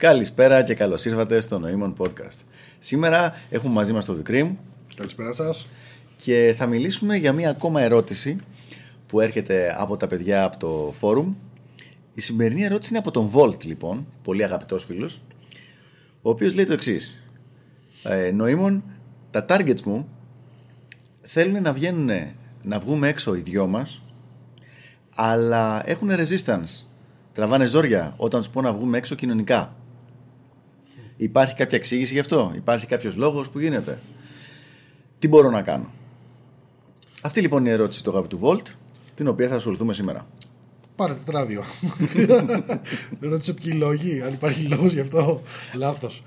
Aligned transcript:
Καλησπέρα 0.00 0.62
και 0.62 0.74
καλώς 0.74 1.04
ήρθατε 1.04 1.40
στο 1.40 1.58
Νοήμων 1.58 1.94
Podcast. 1.98 2.44
Σήμερα 2.78 3.34
έχουμε 3.50 3.74
μαζί 3.74 3.92
μας 3.92 4.04
τον 4.04 4.16
Δικρίμ. 4.16 4.56
Καλησπέρα 4.94 5.32
σας. 5.32 5.68
Και 6.16 6.54
θα 6.56 6.66
μιλήσουμε 6.66 7.16
για 7.16 7.32
μία 7.32 7.50
ακόμα 7.50 7.80
ερώτηση 7.80 8.36
που 9.06 9.20
έρχεται 9.20 9.76
από 9.78 9.96
τα 9.96 10.06
παιδιά 10.06 10.44
από 10.44 10.56
το 10.58 10.92
φόρουμ. 10.92 11.34
Η 12.14 12.20
σημερινή 12.20 12.64
ερώτηση 12.64 12.90
είναι 12.90 12.98
από 12.98 13.10
τον 13.10 13.30
Volt, 13.34 13.64
λοιπόν, 13.64 14.06
πολύ 14.22 14.44
αγαπητός 14.44 14.84
φίλος, 14.84 15.22
ο 16.22 16.30
οποίος 16.30 16.54
λέει 16.54 16.64
το 16.64 16.72
εξής. 16.72 17.22
Ε, 18.02 18.30
νοήμων, 18.30 18.84
τα 19.30 19.44
targets 19.48 19.80
μου 19.80 20.08
θέλουν 21.22 21.62
να 21.62 21.72
βγαίνουν, 21.72 22.10
να 22.62 22.78
βγούμε 22.78 23.08
έξω 23.08 23.34
οι 23.34 23.40
δυο 23.40 23.66
μας, 23.66 24.02
αλλά 25.14 25.82
έχουν 25.86 26.10
resistance. 26.12 26.84
Τραβάνε 27.32 27.64
ζόρια 27.64 28.14
όταν 28.16 28.40
τους 28.40 28.50
πω 28.50 28.60
να 28.60 28.72
βγούμε 28.72 28.98
έξω 28.98 29.14
κοινωνικά. 29.14 29.74
Υπάρχει 31.20 31.54
κάποια 31.54 31.78
εξήγηση 31.78 32.12
γι' 32.12 32.18
αυτό, 32.18 32.52
υπάρχει 32.56 32.86
κάποιος 32.86 33.16
λόγος 33.16 33.50
που 33.50 33.58
γίνεται; 33.58 33.98
Τι 35.18 35.28
μπορώ 35.28 35.50
να 35.50 35.62
κάνω; 35.62 35.92
Αυτή 37.22 37.40
λοιπόν 37.40 37.60
είναι 37.60 37.68
η 37.68 37.72
ερώτηση 37.72 38.04
του 38.04 38.10
αγαπητού 38.10 38.40
Volt, 38.42 38.62
την 39.14 39.28
οποία 39.28 39.48
θα 39.48 39.54
ασχοληθούμε 39.54 39.92
σήμερα. 39.92 40.26
Πάρε 40.96 41.14
τετράδιο. 41.14 41.64
Ρώτησε 43.20 43.52
ποιοι 43.52 43.72
λόγοι, 43.76 44.20
αν 44.22 44.32
υπάρχει 44.32 44.62
λόγος 44.62 44.92
γι' 44.92 45.00
αυτό. 45.00 45.42
Λάθος. 45.74 46.22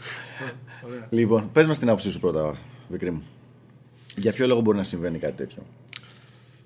Λοιπόν, 1.10 1.50
πες 1.52 1.68
μας 1.68 1.80
την 1.80 1.88
άποψή 1.88 2.12
σου 2.12 2.20
πρώτα, 2.20 2.58
Βικρή 2.90 3.12
μου. 3.12 3.24
Για 4.18 4.34
ποιο 4.34 4.48
λόγο 4.48 4.62
μπορεί 4.62 4.78
να 4.78 4.84
συμβαίνει 4.84 5.18
κάτι 5.18 5.36
τέτοιο; 5.36 5.64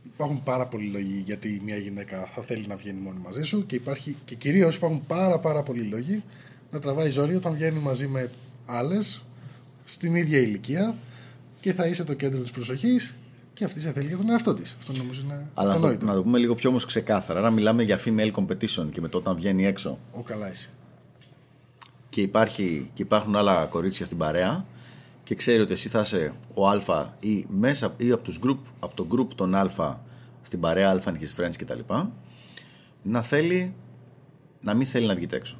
Υπάρχουν 0.04 0.44
πάρα 0.44 0.66
πολλοί 0.68 0.86
λόγοι 0.86 1.24
γιατί 1.26 1.62
μια 1.66 1.78
γυναίκα 1.78 2.32
θα 2.36 2.42
θέλει 2.42 2.68
να 2.68 2.76
βγαίνει 2.76 3.00
μόνη 3.00 3.20
μαζί 3.24 3.44
σου 3.44 3.66
και, 3.66 3.76
υπάρχει, 3.76 4.16
και 4.26 4.36
κυρίως 4.36 4.76
υπάρχουν 4.76 5.06
πάρα, 5.08 5.40
πάρα 5.40 5.64
πολλοί 5.64 5.84
λόγοι 5.84 6.24
να 6.72 6.80
τραβάει 6.80 7.10
ζόρι 7.10 7.36
όταν 7.36 7.54
βγαίνει 7.54 7.80
μαζί 7.80 8.08
με 8.08 8.30
άλλες 8.66 9.22
στην 9.86 10.16
ίδια 10.16 10.40
ηλικία 10.40 10.96
και 11.60 11.74
θα 11.74 11.88
είσαι 11.88 12.04
το 12.04 12.14
κέντρο 12.14 12.42
της 12.42 12.52
προσοχής 12.52 13.16
και 13.54 13.64
αυτή 13.64 13.80
σε 13.80 13.92
θέλει 13.92 14.08
για 14.08 14.18
τον 14.18 14.30
εαυτό 14.30 14.54
της. 14.54 14.76
Αυτό 14.80 14.94
νομίζω 14.94 15.22
είναι 15.24 15.48
Αλλά 15.54 15.72
αυτονόητο. 15.74 16.06
να 16.06 16.14
το 16.14 16.24
πούμε 16.24 16.38
λίγο 16.38 16.56
πιο 16.56 16.70
όμως 16.70 16.86
ξεκάθαρα. 16.86 17.42
Να 17.42 17.50
μιλάμε 17.52 17.84
για 17.84 18.00
female 18.06 18.32
competition 18.32 18.88
και 18.92 19.02
με 19.02 19.08
το 19.08 19.18
όταν 19.18 19.36
βγαίνει 19.36 19.66
έξω 19.66 20.00
Ο 20.14 20.22
καλά 20.22 20.52
είσαι. 20.52 20.70
και, 22.10 22.22
υπάρχει, 22.22 22.90
και 22.94 23.02
υπάρχουν 23.02 23.36
άλλα 23.36 23.66
κορίτσια 23.66 24.06
στην 24.06 24.18
παρέα 24.18 24.66
και 25.24 25.36
ξέρει 25.36 25.62
ότι 25.62 25.74
εσύ 25.74 25.90
θα 25.90 26.02
είσαι 26.02 26.34
ο 26.54 26.68
Α 26.70 26.82
ή, 27.20 27.46
μέσα, 27.50 27.94
ή 27.98 28.12
από, 28.12 28.24
τους 28.24 28.40
group, 28.44 28.58
από 28.80 28.96
το 28.96 29.08
group 29.12 29.28
των 29.36 29.56
Α 29.56 29.70
στην 30.42 30.60
παρέα 30.60 30.92
Α 30.92 31.00
and 31.06 31.12
his 31.14 31.42
friends 31.44 31.54
κτλ. 31.58 31.80
Να 33.04 33.22
θέλει 33.22 33.74
να 34.62 34.74
μην 34.74 34.88
θέλει 34.88 35.06
να 35.08 35.16
βγείτε 35.16 35.36
έξω. 35.36 35.58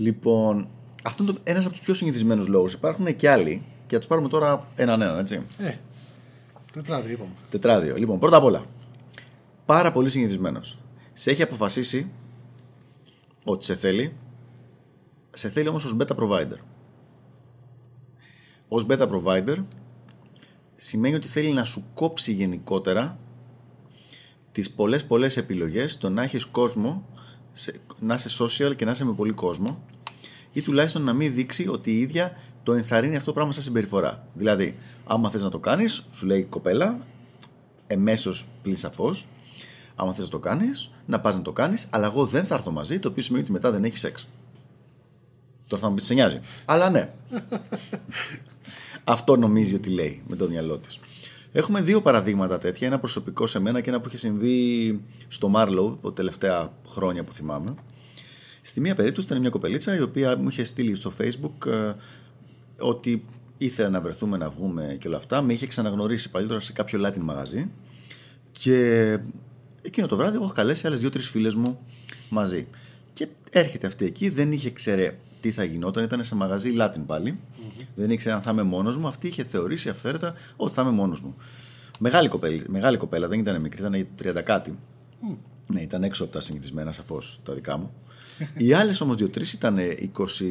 Λοιπόν, 0.00 0.68
αυτό 1.04 1.22
είναι 1.22 1.38
ένας 1.44 1.64
από 1.64 1.74
τους 1.74 1.84
πιο 1.84 1.94
συνηθισμένους 1.94 2.46
λόγους. 2.46 2.72
Υπάρχουν 2.72 3.16
και 3.16 3.30
άλλοι 3.30 3.62
και 3.86 3.92
θα 3.94 3.98
τους 3.98 4.06
πάρουμε 4.06 4.28
τώρα 4.28 4.66
έναν 4.76 5.02
έναν, 5.02 5.18
έτσι. 5.18 5.42
Ε, 5.58 5.74
τετράδιο 6.72 7.12
είπαμε. 7.12 7.30
Τετράδιο. 7.50 7.96
Λοιπόν, 7.96 8.18
πρώτα 8.18 8.36
απ' 8.36 8.44
όλα. 8.44 8.62
Πάρα 9.66 9.92
πολύ 9.92 10.10
συνηθισμένος. 10.10 10.78
Σε 11.12 11.30
έχει 11.30 11.42
αποφασίσει 11.42 12.10
ότι 13.44 13.64
σε 13.64 13.74
θέλει. 13.74 14.12
Σε 15.30 15.48
θέλει 15.48 15.68
όμως 15.68 15.84
ως 15.84 15.96
beta 15.98 16.16
provider. 16.16 16.58
Ω 18.68 18.76
beta 18.88 19.08
provider 19.08 19.56
σημαίνει 20.76 21.14
ότι 21.14 21.28
θέλει 21.28 21.52
να 21.52 21.64
σου 21.64 21.84
κόψει 21.94 22.32
γενικότερα 22.32 23.18
τις 24.52 24.70
πολλές 24.70 25.04
πολλές 25.04 25.36
επιλογές 25.36 25.98
το 25.98 26.10
να 26.10 26.22
έχεις 26.22 26.44
κόσμο 26.46 27.06
σε- 27.52 27.80
να 28.00 28.14
είσαι 28.14 28.44
social 28.44 28.76
και 28.76 28.84
να 28.84 28.90
είσαι 28.90 29.04
με 29.04 29.12
πολύ 29.12 29.32
κόσμο 29.32 29.84
ή 30.52 30.60
τουλάχιστον 30.62 31.02
να 31.02 31.12
μην 31.12 31.34
δείξει 31.34 31.68
ότι 31.68 31.90
η 31.90 32.00
ίδια 32.00 32.36
το 32.62 32.72
ενθαρρύνει 32.72 33.14
αυτό 33.14 33.26
το 33.26 33.32
πράγμα 33.32 33.52
σαν 33.52 33.62
συμπεριφορά. 33.62 34.26
Δηλαδή, 34.34 34.76
άμα 35.04 35.30
θες 35.30 35.42
να 35.42 35.50
το 35.50 35.58
κάνεις, 35.58 36.06
σου 36.12 36.26
λέει 36.26 36.38
η 36.38 36.44
κοπέλα, 36.44 36.98
εμέσως 37.86 38.46
πλην 38.62 38.76
σαφώς, 38.76 39.26
άμα 39.94 40.12
θες 40.12 40.24
να 40.24 40.30
το 40.30 40.38
κάνεις, 40.38 40.90
να 41.06 41.20
πας 41.20 41.36
να 41.36 41.42
το 41.42 41.52
κάνεις, 41.52 41.86
αλλά 41.90 42.06
εγώ 42.06 42.26
δεν 42.26 42.44
θα 42.44 42.54
έρθω 42.54 42.70
μαζί, 42.70 42.98
το 42.98 43.08
οποίο 43.08 43.22
σημαίνει 43.22 43.42
ότι 43.44 43.52
μετά 43.52 43.70
δεν 43.70 43.84
έχει 43.84 43.98
σεξ. 43.98 44.28
Τώρα 45.68 45.82
θα 45.82 45.88
μου 45.88 45.94
πεις, 45.94 46.04
σε 46.04 46.14
νοιάζει. 46.14 46.40
Αλλά 46.64 46.90
ναι. 46.90 47.10
Αυτό 49.04 49.36
νομίζει 49.36 49.74
ότι 49.74 49.90
λέει 49.90 50.22
με 50.28 50.36
το 50.36 50.48
μυαλό 50.48 50.78
της. 50.78 50.98
Έχουμε 51.52 51.80
δύο 51.80 52.00
παραδείγματα 52.00 52.58
τέτοια. 52.58 52.86
Ένα 52.86 52.98
προσωπικό 52.98 53.46
σε 53.46 53.58
μένα 53.58 53.80
και 53.80 53.90
ένα 53.90 54.00
που 54.00 54.08
είχε 54.08 54.16
συμβεί 54.16 55.00
στο 55.28 55.48
Μάρλο 55.48 55.98
τα 56.02 56.12
τελευταία 56.12 56.72
χρόνια 56.88 57.24
που 57.24 57.32
θυμάμαι. 57.32 57.74
Στη 58.62 58.80
μία 58.80 58.94
περίπτωση 58.94 59.26
ήταν 59.26 59.40
μια 59.40 59.50
κοπελίτσα 59.50 59.96
η 59.96 60.00
οποία 60.00 60.36
μου 60.36 60.48
είχε 60.48 60.64
στείλει 60.64 60.96
στο 60.96 61.12
Facebook 61.20 61.66
ε, 61.66 61.92
ότι 62.78 63.24
ήθελε 63.58 63.88
να 63.88 64.00
βρεθούμε 64.00 64.36
να 64.36 64.50
βγούμε 64.50 64.96
και 65.00 65.08
όλα 65.08 65.16
αυτά. 65.16 65.42
Με 65.42 65.52
είχε 65.52 65.66
ξαναγνωρίσει 65.66 66.30
παλιότερα 66.30 66.60
σε 66.60 66.72
κάποιο 66.72 67.06
Latin 67.06 67.20
μαγαζί 67.20 67.70
και 68.52 69.18
εκείνο 69.82 70.06
το 70.06 70.16
βράδυ 70.16 70.34
εγώ 70.34 70.44
έχω 70.44 70.52
καλέσει 70.52 70.86
άλλες 70.86 70.98
δύο-τρεις 70.98 71.28
φίλες 71.28 71.54
μου 71.54 71.78
μαζί. 72.28 72.66
Και 73.12 73.28
έρχεται 73.50 73.86
αυτή 73.86 74.04
εκεί, 74.04 74.28
δεν 74.28 74.52
είχε 74.52 74.70
ξέρε 74.70 75.16
τι 75.40 75.50
θα 75.50 75.64
γινόταν, 75.64 76.04
ήταν 76.04 76.24
σε 76.24 76.34
μαγαζί 76.34 76.74
Latin 76.78 77.02
παλι 77.06 77.38
Δεν 77.94 78.10
ήξερε 78.10 78.34
αν 78.34 78.42
θα 78.42 78.50
είμαι 78.50 78.62
μόνος 78.62 78.96
μου. 78.96 79.06
Αυτή 79.06 79.26
είχε 79.26 79.44
θεωρήσει 79.44 79.88
αυθαίρετα 79.88 80.34
ότι 80.56 80.74
θα 80.74 80.82
είμαι 80.82 80.90
μόνος 80.90 81.20
μου. 81.20 81.34
Μεγάλη 81.98 82.28
κοπέλα, 82.28 82.62
μεγάλη 82.66 82.96
κοπέλα, 82.96 83.28
δεν 83.28 83.38
ήταν 83.38 83.60
μικρή, 83.60 83.80
ήταν 83.80 84.06
30 84.38 84.42
κάτι. 84.42 84.78
Ναι, 85.66 85.80
ήταν 85.80 86.02
έξω 86.02 86.24
από 86.24 86.32
τα 86.32 86.40
συνηθισμένα 86.40 86.92
σαφώς 86.92 87.40
τα 87.44 87.54
δικά 87.54 87.76
μου. 87.76 87.92
Οι 88.56 88.72
άλλες 88.72 89.00
όμως 89.00 89.16
δύο-τρει 89.16 89.44
ήταν 89.54 89.78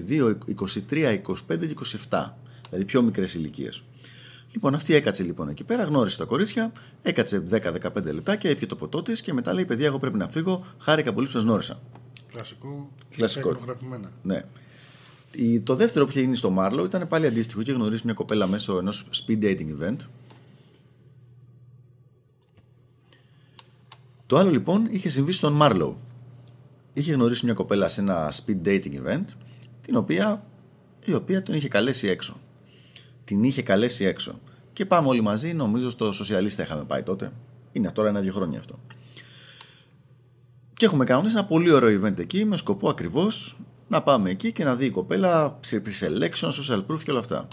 22, 0.08 0.38
23, 0.90 1.22
25 1.22 1.68
και 1.68 1.76
27. 2.10 2.34
Δηλαδή 2.70 2.86
πιο 2.86 3.02
μικρές 3.02 3.34
ηλικίες. 3.34 3.84
Λοιπόν, 4.52 4.76
αυτή 4.76 4.94
έκατσε 4.94 5.24
λοιπόν 5.24 5.50
εκεί 5.50 5.64
πέρα, 5.64 5.84
γνώρισε 5.84 6.18
τα 6.18 6.26
κορίτσια, 6.26 6.72
έκατσε 7.02 7.44
10-15 7.52 8.04
λεπτά 8.04 8.36
και 8.36 8.50
έπιε 8.50 8.68
το 8.68 8.76
ποτό 8.76 9.02
της 9.04 9.22
και 9.22 9.34
μετά 9.34 9.54
λέει: 9.54 9.66
Παιδιά, 9.66 9.86
εγώ 9.86 10.00
πρέπει 10.00 10.18
να 10.18 10.28
φύγω. 10.30 10.66
Χάρηκα 10.80 11.14
πολύ 11.14 11.26
που 11.26 11.32
σας 11.32 11.44
γνώρισα. 11.44 11.80
Κλασικό. 12.32 12.90
Κλασικό. 13.16 13.50
Τεχνογραφημένα. 13.50 14.12
Ναι. 14.24 14.44
Η- 15.32 15.60
Το 15.60 15.76
δεύτερο 15.76 16.06
που 16.06 16.12
είχε 16.12 16.20
γίνει 16.22 16.36
στο 16.36 16.50
Μάρλο 16.50 16.84
ήταν 16.86 17.08
πάλι 17.08 17.26
αντίστοιχο. 17.28 17.62
Είχε 17.62 17.72
γνωρίσει 17.72 18.02
μια 18.06 18.14
κοπέλα 18.14 18.48
μέσω 18.48 18.78
ενός 18.78 19.06
speed 19.28 19.44
dating 19.44 19.68
event. 19.82 19.96
Το 24.26 24.38
άλλο 24.38 24.50
λοιπόν 24.52 24.88
είχε 24.92 25.10
συμβεί 25.10 25.32
στον 25.32 25.54
Μάρλο. 25.54 26.00
Είχε 27.00 27.14
γνωρίσει 27.14 27.46
μια 27.46 27.54
κοπέλα 27.54 27.88
σε 27.88 28.02
ένα 28.02 28.32
speed 28.32 28.68
dating 28.68 28.94
event, 29.06 29.26
την 29.82 29.96
οποία, 29.96 30.46
η 31.06 31.14
οποία 31.14 31.44
τον 31.44 31.56
είχε 31.56 31.68
καλέσει 31.68 32.08
έξω. 32.08 32.40
Την 33.24 33.44
είχε 33.44 33.62
καλέσει 33.62 34.06
έξω. 34.06 34.40
Και 34.74 34.86
πάμε 34.86 35.08
όλοι 35.08 35.22
μαζί, 35.22 35.54
νομίζω 35.54 35.90
στο 35.90 36.12
Σοσιαλίστα 36.12 36.64
είχαμε 36.64 36.84
πάει 36.84 37.04
τότε. 37.04 37.32
Είναι 37.72 37.92
τώρα 37.92 38.10
ένα-δύο 38.10 38.34
χρόνια 38.34 38.60
αυτό. 38.60 38.80
Και 40.74 40.86
έχουμε 40.86 41.06
κάνει 41.06 41.28
ένα 41.28 41.46
πολύ 41.46 41.72
ωραίο 41.72 42.02
event 42.02 42.20
εκεί 42.20 42.46
με 42.46 42.58
σκοπό 42.58 42.90
ακριβώς 42.90 43.58
να 43.88 44.02
πάμε 44.04 44.30
εκεί 44.30 44.52
και 44.52 44.64
να 44.64 44.76
δει 44.76 44.86
η 44.86 44.90
κοπέλα 44.90 45.60
pre-selection, 45.70 46.50
social 46.50 46.86
proof 46.86 47.00
και 47.04 47.12
όλα 47.12 47.20
αυτά. 47.20 47.48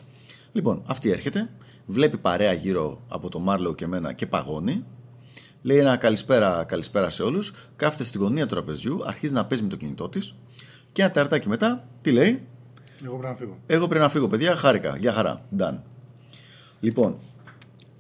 Λοιπόν, 0.53 0.83
αυτή 0.87 1.11
έρχεται, 1.11 1.51
βλέπει 1.87 2.19
παρέα 2.19 2.53
γύρω 2.53 3.03
από 3.09 3.29
το 3.29 3.39
Μάρλο 3.39 3.75
και 3.75 3.85
εμένα 3.85 4.13
και 4.13 4.27
παγώνει. 4.27 4.85
Λέει 5.63 5.79
ένα 5.79 5.97
καλησπέρα, 5.97 6.65
καλησπέρα 6.65 7.11
σε 7.11 7.23
όλους. 7.23 7.53
Κάθεται 7.77 8.05
στη 8.05 8.19
γωνία 8.19 8.47
του 8.47 8.55
τραπεζιού, 8.55 9.01
αρχίζει 9.07 9.33
να 9.33 9.45
παίζει 9.47 9.63
με 9.63 9.69
το 9.69 9.77
κινητό 9.77 10.09
της. 10.09 10.35
Και 10.93 11.03
ένα 11.03 11.11
ταρτάκι 11.11 11.49
μετά, 11.49 11.89
τι 12.01 12.11
λέει, 12.11 12.47
Εγώ 13.05 13.17
πρέπει 13.17 13.33
να 13.33 13.37
φύγω. 13.39 13.59
εγώ 13.67 13.87
πρέπει 13.87 14.03
να 14.03 14.09
φύγω, 14.11 14.29
παιδιά. 14.29 14.57
Χάρηκα. 14.57 14.97
Γεια 14.97 15.13
χαρά. 15.13 15.45
Done. 15.59 15.79
Λοιπόν, 16.81 17.17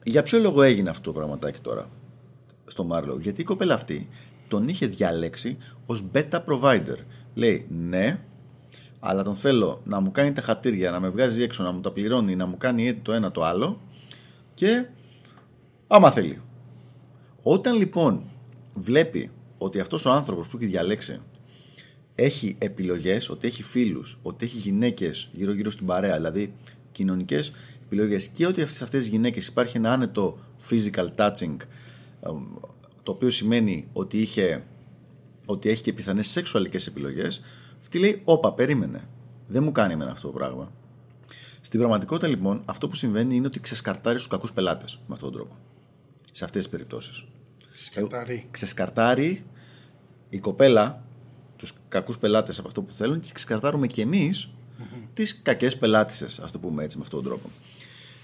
για 0.04 0.22
ποιο 0.22 0.38
λόγο 0.38 0.62
έγινε 0.62 0.91
αυτό 0.91 1.02
το 1.02 1.12
πραγματάκι 1.12 1.60
τώρα 1.60 1.88
στο 2.66 2.84
Μάρλο; 2.84 3.16
Γιατί 3.20 3.41
η 3.41 3.44
κοπέλα 3.44 3.75
αυτή 3.75 4.08
τον 4.48 4.69
είχε 4.69 4.86
διαλέξει 4.86 5.56
ως 5.86 6.04
beta 6.12 6.41
provider. 6.48 6.96
Λέει 7.34 7.66
ναι, 7.69 8.20
αλλά 9.00 9.22
τον 9.22 9.34
θέλω 9.34 9.81
να 9.84 10.00
μου 10.00 10.11
κάνει 10.11 10.32
τα 10.32 10.43
χατήρια, 10.43 10.90
να 10.90 11.00
με 11.00 11.08
βγάζει 11.08 11.43
έξω, 11.43 11.62
να 11.62 11.72
μου 11.72 11.81
τα 11.81 11.90
πληρώνει, 11.93 12.37
να 12.37 12.46
μου 12.46 12.56
κάνει 12.58 12.94
το 12.94 13.12
ένα 13.12 13.31
το 13.31 13.44
άλλο 13.44 13.81
και 14.55 14.87
άμα 15.87 16.11
θέλει. 16.11 16.40
Όταν 17.48 17.76
λοιπόν 17.76 18.22
βλέπει 18.75 19.31
ότι 19.58 19.81
αυτός 19.81 20.04
ο 20.04 20.10
άνθρωπος 20.10 20.48
που 20.48 20.56
έχει 20.56 20.66
διαλέξει 20.66 21.20
έχει 22.14 22.56
επιλογές, 22.58 23.31
ότι 23.31 23.46
έχει 23.46 23.62
φίλους, 23.62 24.19
ότι 24.22 24.44
έχει 24.44 24.56
γυναίκες 24.56 25.28
γύρω-γύρω 25.32 25.70
στην 25.70 25.87
παρέα, 25.87 26.16
δηλαδή 26.16 26.54
κοινωνικές 26.93 27.52
επιλογές 27.84 28.28
και 28.28 28.46
ότι 28.46 28.62
αυτές 28.62 28.82
αυτές 28.82 29.00
τις 29.00 29.08
γυναίκες 29.08 29.46
υπάρχει 29.46 29.76
ένα 29.76 29.93
άνετο 29.93 30.38
physical 30.70 31.08
touching 31.16 31.56
εμ, 32.20 32.44
το 33.02 33.12
οποίο 33.12 33.31
σημαίνει 33.31 33.88
ότι, 33.92 34.19
είχε, 34.19 34.64
ότι 35.46 35.69
έχει 35.69 35.82
και 35.82 35.92
πιθανές 35.92 36.28
σεξουαλικές 36.28 36.87
επιλογές 36.87 37.42
αυτή 37.81 37.99
λέει, 37.99 38.20
όπα, 38.25 38.52
περίμενε. 38.52 39.08
Δεν 39.46 39.62
μου 39.62 39.72
κάνει 39.72 39.92
εμένα 39.92 40.10
αυτό 40.10 40.26
το 40.26 40.32
πράγμα. 40.32 40.72
Στην 41.60 41.78
πραγματικότητα 41.78 42.28
λοιπόν 42.28 42.62
αυτό 42.64 42.88
που 42.88 42.94
συμβαίνει 42.94 43.37
είναι 43.37 43.46
ότι 43.46 43.60
ξεσκαρτάρει 43.60 44.19
στους 44.19 44.31
κακούς 44.31 44.52
πελάτες 44.52 44.99
με 45.06 45.14
αυτόν 45.14 45.31
τον 45.31 45.40
τρόπο. 45.40 45.56
Σε 46.31 46.44
αυτές 46.44 46.62
τις 46.62 46.72
περιπτώσεις. 46.72 47.25
Σκαρταρί. 47.84 48.46
Ξεσκαρτάρει 48.50 49.44
η 50.28 50.38
κοπέλα 50.38 51.05
τους 51.56 51.73
κακούς 51.88 52.19
πελάτες 52.19 52.58
από 52.58 52.69
αυτό 52.69 52.82
που 52.82 52.93
θέλουν 52.93 53.20
και 53.20 53.31
ξεκαθάρουμε 53.32 53.87
και 53.87 54.02
εμείς 54.02 54.50
τις 55.12 55.43
κακές 55.43 55.76
πελάτησες, 55.76 56.38
ας 56.38 56.50
το 56.50 56.58
πούμε 56.58 56.84
έτσι 56.84 56.96
με 56.96 57.02
αυτόν 57.02 57.23
τον 57.23 57.28
τρόπο. 57.28 57.50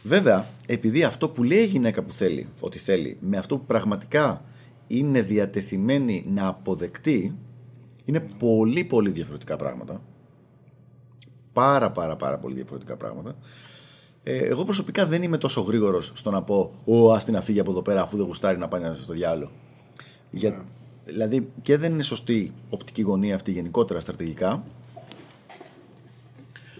Βέβαια, 0.03 0.47
επειδή 0.67 1.05
αυτό 1.05 1.29
που 1.29 1.43
λέει 1.43 1.63
η 1.63 1.67
γυναίκα 1.67 2.03
που 2.03 2.13
θέλει, 2.13 2.49
ότι 2.61 2.79
θέλει, 2.79 3.17
με 3.21 3.37
αυτό 3.37 3.59
που 3.59 3.65
πραγματικά 3.65 4.45
είναι 4.87 5.23
διατεθειμένη 5.23 6.25
να 6.29 6.47
αποδεκτεί, 6.47 7.37
είναι 8.05 8.21
πολύ 8.39 8.85
πολύ 8.85 9.11
διαφορετικά 9.11 9.57
πράγματα. 9.57 10.03
Πάρα 11.53 11.91
πάρα 11.91 12.17
πάρα 12.17 12.39
πολύ 12.39 12.55
διαφορετικά 12.55 12.97
πράγματα. 12.97 13.37
Ε, 14.25 14.39
εγώ 14.39 14.65
προσωπικά 14.65 15.07
δεν 15.07 15.23
είμαι 15.23 15.39
τόσο 15.39 15.61
γρήγορος 15.61 16.13
στο 16.15 16.31
να 16.31 16.43
πω 16.43 16.73
Ω, 16.85 17.13
ας 17.13 17.25
την 17.25 17.37
αφήγει 17.37 17.61
από 17.61 17.71
εδώ 17.71 17.83
πέρα, 17.83 18.03
αφού 18.03 18.17
δεν 18.17 18.27
γουστάρει 18.27 18.59
να 18.59 18.69
πάει 18.69 18.83
στο 18.95 19.13
διάλογο. 19.13 19.51
Για, 20.31 20.65
Δηλαδή 21.05 21.49
και 21.63 21.77
δεν 21.77 21.93
είναι 21.93 22.03
σωστή 22.03 22.53
οπτική 22.71 23.03
γωνία 23.03 23.35
αυτή 23.35 23.53
γενικότερα 23.53 24.01
στρατηγικά. 24.01 24.65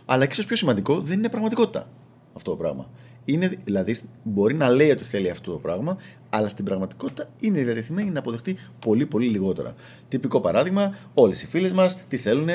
Αλλά 0.05 0.25
και 0.27 0.33
ίσως 0.33 0.47
πιο 0.47 0.57
σημαντικό, 0.57 1.01
δεν 1.01 1.19
είναι 1.19 1.29
πραγματικότητα 1.29 1.89
αυτό 2.35 2.51
το 2.51 2.57
πράγμα. 2.57 2.89
Είναι, 3.25 3.59
δηλαδή, 3.65 3.97
μπορεί 4.23 4.55
να 4.55 4.71
λέει 4.71 4.91
ότι 4.91 5.05
θέλει 5.05 5.31
αυτό 5.31 5.53
το 5.53 5.59
πράγμα, 5.59 5.97
αλλά 6.31 6.49
στην 6.49 6.65
πραγματικότητα 6.65 7.29
είναι 7.41 7.63
διατεθειμένη 7.63 8.11
να 8.11 8.19
αποδεχτεί 8.19 8.57
πολύ 8.79 9.07
πολύ 9.07 9.29
λιγότερα. 9.29 9.75
Τυπικό 10.09 10.41
παράδειγμα, 10.41 10.97
όλες 11.15 11.43
οι 11.43 11.47
φίλες 11.47 11.73
μας 11.73 11.99
τι 12.09 12.17
θέλουν, 12.17 12.49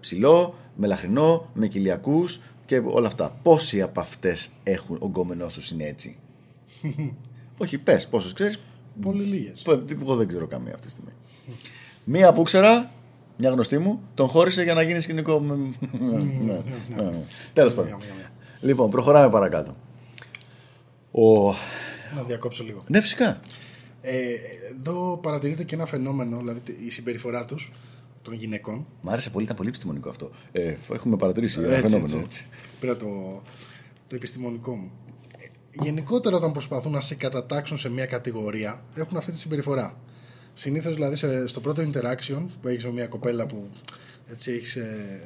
ψηλό, 0.00 0.54
μελαχρινό, 0.76 1.50
με 1.54 1.66
κοιλιακούς 1.66 2.40
και 2.66 2.82
όλα 2.84 3.06
αυτά. 3.06 3.38
Πόσοι 3.42 3.82
από 3.82 4.00
αυτές 4.00 4.50
έχουν 4.62 4.96
ο 5.00 5.06
γκόμενός 5.06 5.54
τους 5.54 5.70
είναι 5.70 5.84
έτσι; 5.84 6.16
Όχι, 7.58 7.78
πες, 7.78 8.08
πόσες 8.08 8.32
ξέρεις; 8.32 8.58
Πολύ 9.02 9.22
λίγες. 9.22 9.64
Εγώ 10.00 10.16
δεν 10.16 10.28
ξέρω 10.28 10.46
καμία 10.46 10.74
αυτή 10.74 10.86
τη 10.86 10.92
στιγμή. 10.92 11.10
Μία 12.04 12.32
που 12.32 12.40
ήξερα, 12.40 12.90
μια 13.36 13.50
γνωστή 13.50 13.78
μου, 13.78 14.02
τον 14.14 14.28
χώρισε 14.28 14.62
για 14.62 14.74
να 14.74 14.82
γίνει 14.82 15.00
σκηνικό. 15.00 15.42
Τέλος 17.52 17.74
πάντων. 17.74 17.98
Λοιπόν, 18.60 18.90
προχωράμε 18.90 19.30
παρακάτω. 19.30 19.72
Ο... 21.10 21.52
Να 22.16 22.22
διακόψω 22.26 22.64
λίγο. 22.64 22.84
Ναι, 22.86 23.00
φυσικά. 23.00 23.40
Ε, 24.02 24.14
εδώ 24.70 25.18
παρατηρείται 25.22 25.64
και 25.64 25.74
ένα 25.74 25.86
φαινόμενο, 25.86 26.38
δηλαδή 26.38 26.60
η 26.86 26.90
συμπεριφορά 26.90 27.44
τους 27.44 27.72
των 28.24 28.34
γυναικών. 28.34 28.86
Μ' 29.02 29.08
άρεσε 29.08 29.30
πολύ, 29.30 29.44
ήταν 29.44 29.56
πολύ 29.56 29.68
επιστημονικό 29.68 30.08
αυτό. 30.08 30.30
Ε, 30.52 30.74
έχουμε 30.92 31.16
παρατηρήσει 31.16 31.58
ένα 31.60 31.68
Έτσι, 31.68 31.80
φαινόμενο. 31.80 32.04
έτσι, 32.04 32.18
έτσι. 32.24 32.46
Πήρα 32.80 32.96
το, 32.96 33.42
το 34.08 34.14
επιστημονικό 34.16 34.74
μου. 34.76 34.90
Ε, 35.38 35.84
Γενικότερα, 35.84 36.36
όταν 36.36 36.52
προσπαθούν 36.52 36.92
να 36.92 37.00
σε 37.00 37.14
κατατάξουν 37.14 37.76
σε 37.78 37.88
μια 37.90 38.06
κατηγορία, 38.06 38.82
έχουν 38.94 39.16
αυτή 39.16 39.32
τη 39.32 39.38
συμπεριφορά. 39.38 39.98
Συνήθως, 40.54 40.94
δηλαδή, 40.94 41.16
σε- 41.16 41.46
στο 41.46 41.60
πρώτο 41.60 41.82
interaction 41.82 42.46
που 42.62 42.68
έχεις 42.68 42.84
με 42.84 42.90
μια 42.90 43.06
κοπέλα 43.06 43.46
που 43.46 43.68
έτσι 44.30 44.52
έχεις, 44.52 44.76
ε, 44.76 45.20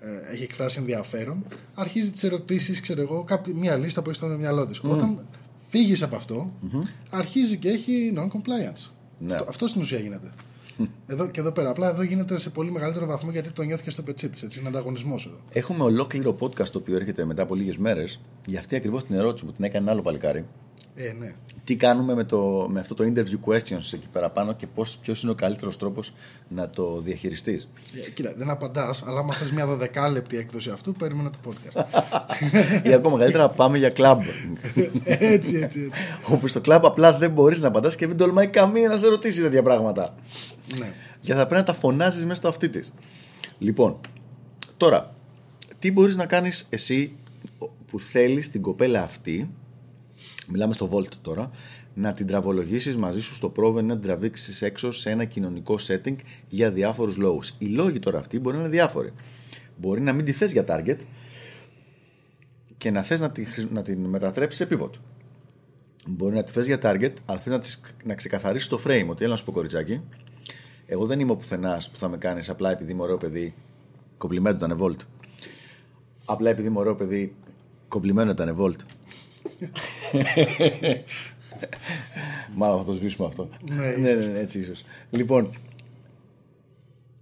ε, 0.00 0.32
έχει 0.32 0.42
εκφράσει 0.42 0.78
ενδιαφέρον, 0.78 1.46
αρχίζει 1.74 2.10
τις 2.10 2.22
ερωτήσεις, 2.24 2.80
ξέρω 2.80 3.00
εγώ, 3.00 3.24
κάποι- 3.24 3.54
μια 3.54 3.76
λίστα 3.76 4.02
που 4.02 4.08
έχεις 4.10 4.20
στο 4.22 4.28
μυαλό 4.36 4.66
της. 4.66 4.80
Όταν 4.84 5.26
φύγεις 5.68 6.02
από 6.02 6.16
αυτό, 6.16 6.52
αρχίζει 7.10 7.56
και 7.56 7.68
έχει 7.68 8.12
non-compliance. 8.16 8.90
Ναι. 9.18 9.34
Αυτό, 9.34 9.46
αυτό 9.48 9.66
στην 9.66 9.82
ουσία 9.82 9.98
γίνεται. 9.98 10.32
Εδώ 11.06 11.26
και 11.26 11.40
εδώ 11.40 11.52
πέρα. 11.52 11.70
Απλά 11.70 11.88
εδώ 11.88 12.02
γίνεται 12.02 12.38
σε 12.38 12.50
πολύ 12.50 12.70
μεγαλύτερο 12.70 13.06
βαθμό 13.06 13.30
γιατί 13.30 13.50
το 13.50 13.62
νιώθει 13.62 13.82
και 13.82 13.90
στο 13.90 14.02
πετσί 14.02 14.28
της. 14.28 14.56
Είναι 14.56 14.68
ανταγωνισμός 14.68 15.26
εδώ. 15.26 15.36
Έχουμε 15.52 15.84
ολόκληρο 15.84 16.36
podcast 16.40 16.68
το 16.68 16.78
οποίο 16.78 16.96
έρχεται 16.96 17.24
μετά 17.24 17.42
από 17.42 17.54
λίγες 17.54 17.76
μέρες 17.76 18.20
για 18.46 18.58
αυτή 18.58 18.76
ακριβώς 18.76 19.04
την 19.04 19.14
ερώτηση 19.14 19.44
που 19.44 19.52
την 19.52 19.64
έκανε 19.64 19.82
ένα 19.82 19.92
άλλο 19.92 20.02
παλικάρι. 20.02 20.44
Ε, 20.96 21.12
ναι. 21.18 21.34
Τι 21.64 21.76
κάνουμε 21.76 22.14
με, 22.14 22.24
το, 22.24 22.66
με 22.70 22.80
αυτό 22.80 22.94
το 22.94 23.04
interview 23.04 23.50
questions 23.50 23.92
εκεί 23.92 24.08
πέρα 24.12 24.30
πάνω 24.30 24.52
και 24.52 24.66
ποιος 25.02 25.22
είναι 25.22 25.32
ο 25.32 25.34
καλύτερος 25.34 25.78
τρόπος 25.78 26.12
να 26.48 26.70
το 26.70 27.00
διαχειριστείς; 27.00 27.68
Ε, 28.06 28.10
Κοίτα, 28.10 28.34
δεν 28.36 28.50
απαντάς, 28.50 29.02
αλλά 29.06 29.18
άμα 29.20 29.34
θες 29.34 29.52
μια 29.52 29.66
12 29.66 30.10
λεπτή 30.12 30.36
έκδοση 30.36 30.70
αυτού, 30.70 30.92
περίμενα 30.92 31.30
το 31.30 31.38
podcast. 31.50 31.84
Ή 32.86 32.92
ακόμα 32.92 33.18
καλύτερα, 33.18 33.48
πάμε 33.48 33.78
για 33.78 33.90
κλαμπ. 33.90 34.20
έτσι, 35.04 35.56
έτσι, 35.56 35.56
έτσι. 35.56 35.90
Όπου 36.28 36.46
στο 36.46 36.60
κλαμπ 36.60 36.86
απλά 36.86 37.18
δεν 37.18 37.30
μπορείς 37.30 37.60
να 37.60 37.68
απαντάς 37.68 37.96
και 37.96 38.06
δεν 38.06 38.16
τολμάει 38.16 38.46
καμία 38.46 38.88
να 38.88 38.96
σε 38.96 39.06
ρωτήσει 39.06 39.40
τέτοια 39.40 39.62
πράγματα. 39.62 40.14
ναι. 40.78 40.92
Γιατί 41.20 41.40
θα 41.40 41.46
πρέπει 41.46 41.66
να 41.66 41.72
τα 41.72 41.78
φωνάζεις 41.80 42.22
μέσα 42.24 42.34
στο 42.34 42.48
αυτί 42.48 42.68
της. 42.68 42.94
Λοιπόν, 43.58 44.00
τώρα, 44.76 45.14
τι 45.78 45.92
μπορείς 45.92 46.16
να 46.16 46.26
κάνεις 46.26 46.66
εσύ 46.70 47.12
που 47.90 48.00
θέλεις 48.00 48.50
την 48.50 48.62
κοπέλα 48.62 49.02
αυτή, 49.02 49.50
μιλάμε 50.48 50.72
στο 50.72 50.88
Volt 50.92 51.08
τώρα, 51.22 51.50
να 51.94 52.12
την 52.12 52.26
τραβολογήσεις 52.26 52.96
μαζί 52.96 53.20
σου 53.20 53.34
στο 53.34 53.48
πρόβε, 53.48 53.82
να 53.82 53.92
την 53.94 54.02
τραβήξεις 54.02 54.62
έξω 54.62 54.90
σε 54.90 55.10
ένα 55.10 55.24
κοινωνικό 55.24 55.78
setting 55.86 56.14
για 56.48 56.70
διάφορους 56.70 57.16
λόγους. 57.16 57.54
Οι 57.58 57.66
λόγοι 57.66 57.98
τώρα 57.98 58.18
αυτοί 58.18 58.38
μπορεί 58.38 58.56
να 58.56 58.62
είναι 58.62 58.70
διάφοροι. 58.70 59.12
Μπορεί 59.76 60.00
να 60.00 60.12
μην 60.12 60.24
τη 60.24 60.32
θες 60.32 60.52
για 60.52 60.64
target 60.68 60.96
και 62.78 62.90
να 62.90 63.02
θες 63.02 63.20
να, 63.20 63.30
τη, 63.30 63.44
χρησ- 63.44 63.70
να 63.72 63.82
την 63.82 64.04
μετατρέψεις 64.04 64.66
σε 64.66 64.76
pivot. 64.76 64.90
Μπορεί 66.08 66.34
να 66.34 66.44
τη 66.44 66.52
θες 66.52 66.66
για 66.66 66.78
target, 66.82 67.12
αλλά 67.24 67.38
θες 67.38 67.52
να, 67.52 67.58
της- 67.58 67.96
να 68.04 68.14
ξεκαθαρίσεις 68.14 68.68
το 68.68 68.80
frame. 68.86 69.06
Ότι 69.08 69.22
έλα 69.24 69.32
να 69.32 69.36
σου 69.38 69.44
πω, 69.44 69.52
κοριτσάκι, 69.52 70.00
εγώ 70.86 71.06
δεν 71.06 71.20
είμαι 71.20 71.32
ο 71.32 71.36
πουθενάς 71.36 71.90
που 71.90 71.98
θα 71.98 72.08
με 72.08 72.16
κάνεις 72.16 72.48
απλά 72.50 72.70
επειδή 72.70 72.92
είμαι 72.92 73.02
ωραίο 73.02 73.18
παιδί. 73.18 73.54
Κομπλιμέντο 74.18 74.64
ήταν 74.64 74.78
Volt. 74.80 74.96
Απλά 76.24 76.50
επειδή 76.50 76.68
είμαι 76.68 76.78
ωραίο 76.78 76.94
παιδί. 76.94 77.34
Κομπλιμένο 77.88 78.30
ήταν 78.30 78.56
Volt. 78.60 78.76
Μάλλον 82.54 82.78
θα 82.78 82.84
το 82.84 82.92
σβήσουμε 82.92 83.26
αυτό. 83.26 83.48
Ναι, 83.70 83.86
ναι, 83.86 84.12
ναι, 84.12 84.26
ναι, 84.26 84.38
έτσι 84.38 84.58
ίσως. 84.58 84.84
Λοιπόν, 85.10 85.50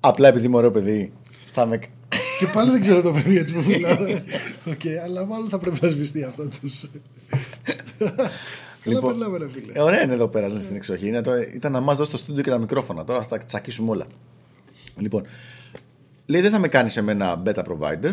απλά 0.00 0.28
επειδή 0.28 0.46
είμαι 0.46 0.56
ωραίο 0.56 0.70
παιδί, 0.70 1.12
θα 1.52 1.66
με. 1.66 1.78
Και 2.38 2.46
πάλι 2.54 2.70
δεν 2.70 2.80
ξέρω 2.80 3.02
το 3.02 3.12
παιδί 3.12 3.36
έτσι 3.36 3.54
που 3.54 3.62
μιλάμε. 3.66 4.24
Οκ, 4.66 4.80
αλλά 5.04 5.24
μάλλον 5.24 5.48
θα 5.48 5.58
πρέπει 5.58 5.78
να 5.82 5.88
σβηστεί 5.88 6.22
αυτό 6.22 6.48
του. 6.48 6.70
Καλά 7.98 8.94
Λοιπόν, 8.94 9.18
περνάμε, 9.18 9.38
ρε 9.38 9.50
φίλε. 9.50 9.72
Ε, 9.72 9.80
ωραία 9.80 10.02
είναι 10.02 10.12
εδώ 10.12 10.28
πέρα 10.28 10.60
στην 10.60 10.76
εξοχή. 10.76 11.06
Είναι 11.06 11.20
το, 11.20 11.32
ήταν 11.54 11.72
να 11.72 11.80
μας 11.80 11.98
δώσει 11.98 12.10
το 12.10 12.16
στούντιο 12.16 12.42
και 12.42 12.50
τα 12.50 12.58
μικρόφωνα. 12.58 13.04
Τώρα 13.04 13.22
θα 13.22 13.28
τα 13.28 13.38
τσακίσουμε 13.38 13.90
όλα. 13.90 14.06
Λοιπόν, 14.96 15.22
λέει 16.26 16.40
δεν 16.40 16.50
θα 16.50 16.58
με 16.58 16.68
κάνεις 16.68 16.96
εμένα 16.96 17.42
beta 17.46 17.62
provider. 17.64 18.12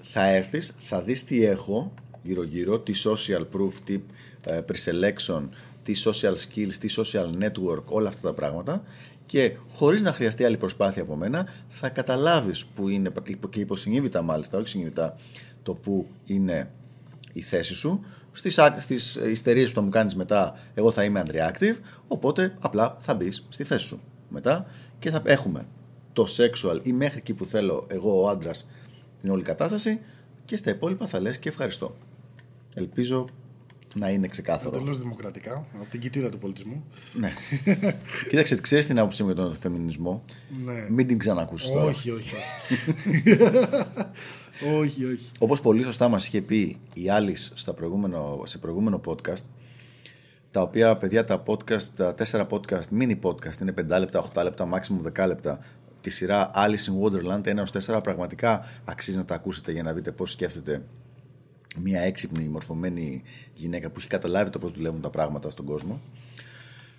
Θα 0.00 0.26
έρθεις, 0.26 0.74
θα 0.78 1.02
δεις 1.02 1.24
τι 1.24 1.44
έχω 1.44 1.92
γύρω-γύρω, 2.22 2.78
τι 2.78 2.92
social 3.04 3.46
proof, 3.56 3.72
τι 3.84 4.00
ε, 4.44 4.60
pre-selection, 4.68 5.48
τι 5.82 5.92
social 6.04 6.34
skills, 6.34 6.72
τι 6.80 6.94
social 6.96 7.30
network, 7.42 7.84
όλα 7.84 8.08
αυτά 8.08 8.28
τα 8.28 8.34
πράγματα. 8.34 8.82
Και 9.26 9.52
χωρίς 9.74 10.02
να 10.02 10.12
χρειαστεί 10.12 10.44
άλλη 10.44 10.56
προσπάθεια 10.56 11.02
από 11.02 11.16
μένα, 11.16 11.48
θα 11.68 11.88
καταλάβεις 11.88 12.64
που 12.64 12.88
είναι, 12.88 13.12
και 13.50 13.60
υποσυνείδητα 13.60 14.22
μάλιστα, 14.22 14.58
όχι 14.58 14.68
συνειδητά, 14.68 15.16
το 15.62 15.74
που 15.74 16.06
είναι 16.24 16.70
η 17.32 17.40
θέση 17.40 17.74
σου. 17.74 18.00
Στις, 18.32 18.58
άκ- 18.58 18.80
στις 18.80 19.14
ιστερίες 19.14 19.68
που 19.68 19.74
θα 19.74 19.80
μου 19.80 19.88
κάνεις 19.88 20.14
μετά, 20.14 20.58
εγώ 20.74 20.90
θα 20.90 21.04
είμαι 21.04 21.22
unreactive, 21.26 21.76
οπότε 22.08 22.56
απλά 22.60 22.96
θα 23.00 23.14
μπεις 23.14 23.46
στη 23.48 23.64
θέση 23.64 23.84
σου 23.84 24.00
μετά 24.28 24.66
και 24.98 25.10
θα 25.10 25.22
έχουμε 25.24 25.66
το 26.12 26.26
sexual 26.36 26.80
ή 26.82 26.92
μέχρι 26.92 27.18
εκεί 27.18 27.34
που 27.34 27.44
θέλω 27.44 27.86
εγώ 27.88 28.22
ο 28.22 28.28
άντρας 28.28 28.68
την 29.20 29.30
όλη 29.30 29.42
κατάσταση 29.42 30.00
και 30.44 30.56
στα 30.56 30.70
υπόλοιπα 30.70 31.06
θα 31.06 31.20
λες 31.20 31.38
και 31.38 31.48
ευχαριστώ. 31.48 31.96
Ελπίζω 32.78 33.28
να 33.94 34.10
είναι 34.10 34.28
ξεκάθαρο. 34.28 34.76
Εντελώς 34.76 34.98
δημοκρατικά, 34.98 35.66
από 35.80 35.90
την 35.90 36.00
κοιτίδα 36.00 36.28
του 36.28 36.38
πολιτισμού. 36.38 36.84
Ναι. 37.12 37.32
Κοίταξε, 38.28 38.60
ξέρεις 38.60 38.86
την 38.86 38.98
άποψή 38.98 39.22
μου 39.22 39.30
για 39.32 39.42
τον 39.42 39.56
φεμινισμό; 39.56 40.24
Ναι. 40.64 40.86
Μην 40.90 41.06
την 41.06 41.18
ξανακούσεις 41.18 41.70
τώρα. 41.70 41.84
Όχι, 41.84 42.10
όχι. 42.10 42.34
όχι. 42.34 43.38
όχι, 44.80 45.04
όχι. 45.04 45.30
Όπως 45.38 45.60
πολύ 45.60 45.82
σωστά 45.82 46.08
μας 46.08 46.26
είχε 46.26 46.40
πει 46.40 46.78
η 46.94 47.02
Alice 47.18 47.52
στα 47.54 47.74
προηγούμενο, 47.74 48.40
σε 48.44 48.58
προηγούμενο 48.58 49.00
podcast, 49.06 49.42
τα 50.50 50.60
οποία 50.60 50.96
παιδιά 50.96 51.24
τα 51.24 51.42
podcast, 51.46 51.82
τα 51.82 52.14
τέσσερα 52.14 52.46
podcast, 52.50 52.98
mini 53.00 53.18
podcast, 53.22 53.60
είναι 53.60 53.74
5 53.80 53.98
λεπτά, 53.98 54.30
8 54.34 54.42
λεπτά, 54.42 54.68
maximum 54.72 55.22
10 55.22 55.26
λεπτά. 55.26 55.58
Τη 56.00 56.10
σειρά 56.10 56.50
Alice 56.54 56.88
in 56.88 57.02
Wonderland 57.02 57.64
1 57.86 57.96
4 57.96 58.02
πραγματικά 58.02 58.64
αξίζει 58.84 59.16
να 59.16 59.24
τα 59.24 59.34
ακούσετε 59.34 59.72
για 59.72 59.82
να 59.82 59.92
δείτε 59.92 60.12
πώς 60.12 60.30
σκέφτεται 60.30 60.82
μια 61.78 62.00
έξυπνη, 62.00 62.48
μορφωμένη 62.48 63.22
γυναίκα 63.54 63.90
που 63.90 63.98
έχει 63.98 64.08
καταλάβει 64.08 64.50
το 64.50 64.58
πώς 64.58 64.72
δουλεύουν 64.72 65.00
τα 65.00 65.10
πράγματα 65.10 65.50
στον 65.50 65.64
κόσμο. 65.64 66.00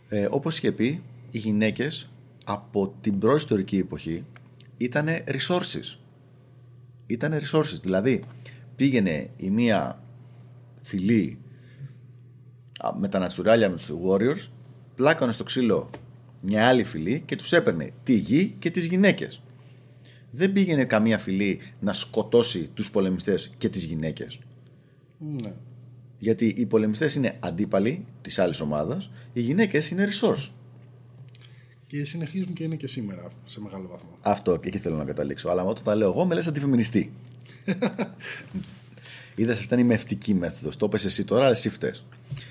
Ε, 0.09 0.27
όπως 0.29 0.57
είχε 0.57 0.71
πει, 0.71 1.01
οι 1.31 1.38
γυναίκες 1.38 2.09
από 2.43 2.93
την 3.01 3.19
προϊστορική 3.19 3.77
εποχή 3.77 4.25
ήταν 4.77 5.07
resources. 5.27 5.98
Ήταν 7.07 7.33
resources. 7.33 7.79
Δηλαδή, 7.81 8.24
πήγαινε 8.75 9.29
η 9.38 9.50
μία 9.50 10.03
φυλή 10.81 11.38
α, 12.79 12.95
με 13.00 13.07
τα 13.07 13.19
νατσουράλια 13.19 13.69
με 13.69 13.75
τους 13.75 13.91
warriors, 14.05 14.48
πλάκωνε 14.95 15.31
στο 15.31 15.43
ξύλο 15.43 15.89
μια 16.41 16.67
άλλη 16.67 16.83
φυλή 16.83 17.24
και 17.25 17.36
τους 17.36 17.53
έπαιρνε 17.53 17.91
τη 18.03 18.13
γη 18.13 18.55
και 18.59 18.69
τις 18.69 18.86
γυναίκες. 18.86 19.41
Δεν 20.31 20.53
πήγαινε 20.53 20.86
καμία 20.86 21.17
φυλή 21.17 21.59
να 21.79 21.93
σκοτώσει 21.93 22.69
τους 22.74 22.91
πολεμιστές 22.91 23.51
και 23.57 23.69
τις 23.69 23.83
γυναίκες. 23.83 24.39
Ναι. 25.20 25.54
Γιατί 26.20 26.54
οι 26.58 26.66
πολεμιστές 26.66 27.16
είναι 27.16 27.38
αντίπαλοι 27.40 28.06
της 28.22 28.40
άλλης 28.40 28.60
ομάδας, 28.60 29.10
οι 29.34 29.42
γυναίκες 29.42 29.90
είναι 29.90 30.08
resource. 30.08 30.50
Και 31.88 32.04
συνεχίζουν 32.04 32.54
και 32.54 32.64
είναι 32.64 32.76
και 32.76 32.88
σήμερα 32.88 33.28
σε 33.46 33.62
μεγάλο 33.62 33.88
βαθμό. 33.88 34.10
Αυτό 34.22 34.58
και 34.58 34.68
εκεί 34.68 34.78
θέλω 34.78 34.96
να 34.96 35.04
καταλήξω. 35.04 35.50
Αλλά 35.50 35.64
όταν 35.64 35.84
τα 35.84 35.96
λέω 35.96 36.10
εγώ, 36.10 36.26
με 36.26 36.36
λες 36.36 36.48
αντιφεμινιστή. 36.48 37.12
Είδα 39.36 39.54
σε 39.54 39.60
αυτά 39.60 39.76
είναι 39.76 39.84
η 39.84 39.88
μευτική 39.88 40.34
μέθοδος. 40.34 40.78
Το 40.78 40.86
έπεσε 40.86 41.08
εσύ 41.08 41.26
τώρα, 41.26 41.42
αλλά 41.42 41.52
εσύ 41.52 41.70
φταίει. 41.70 41.94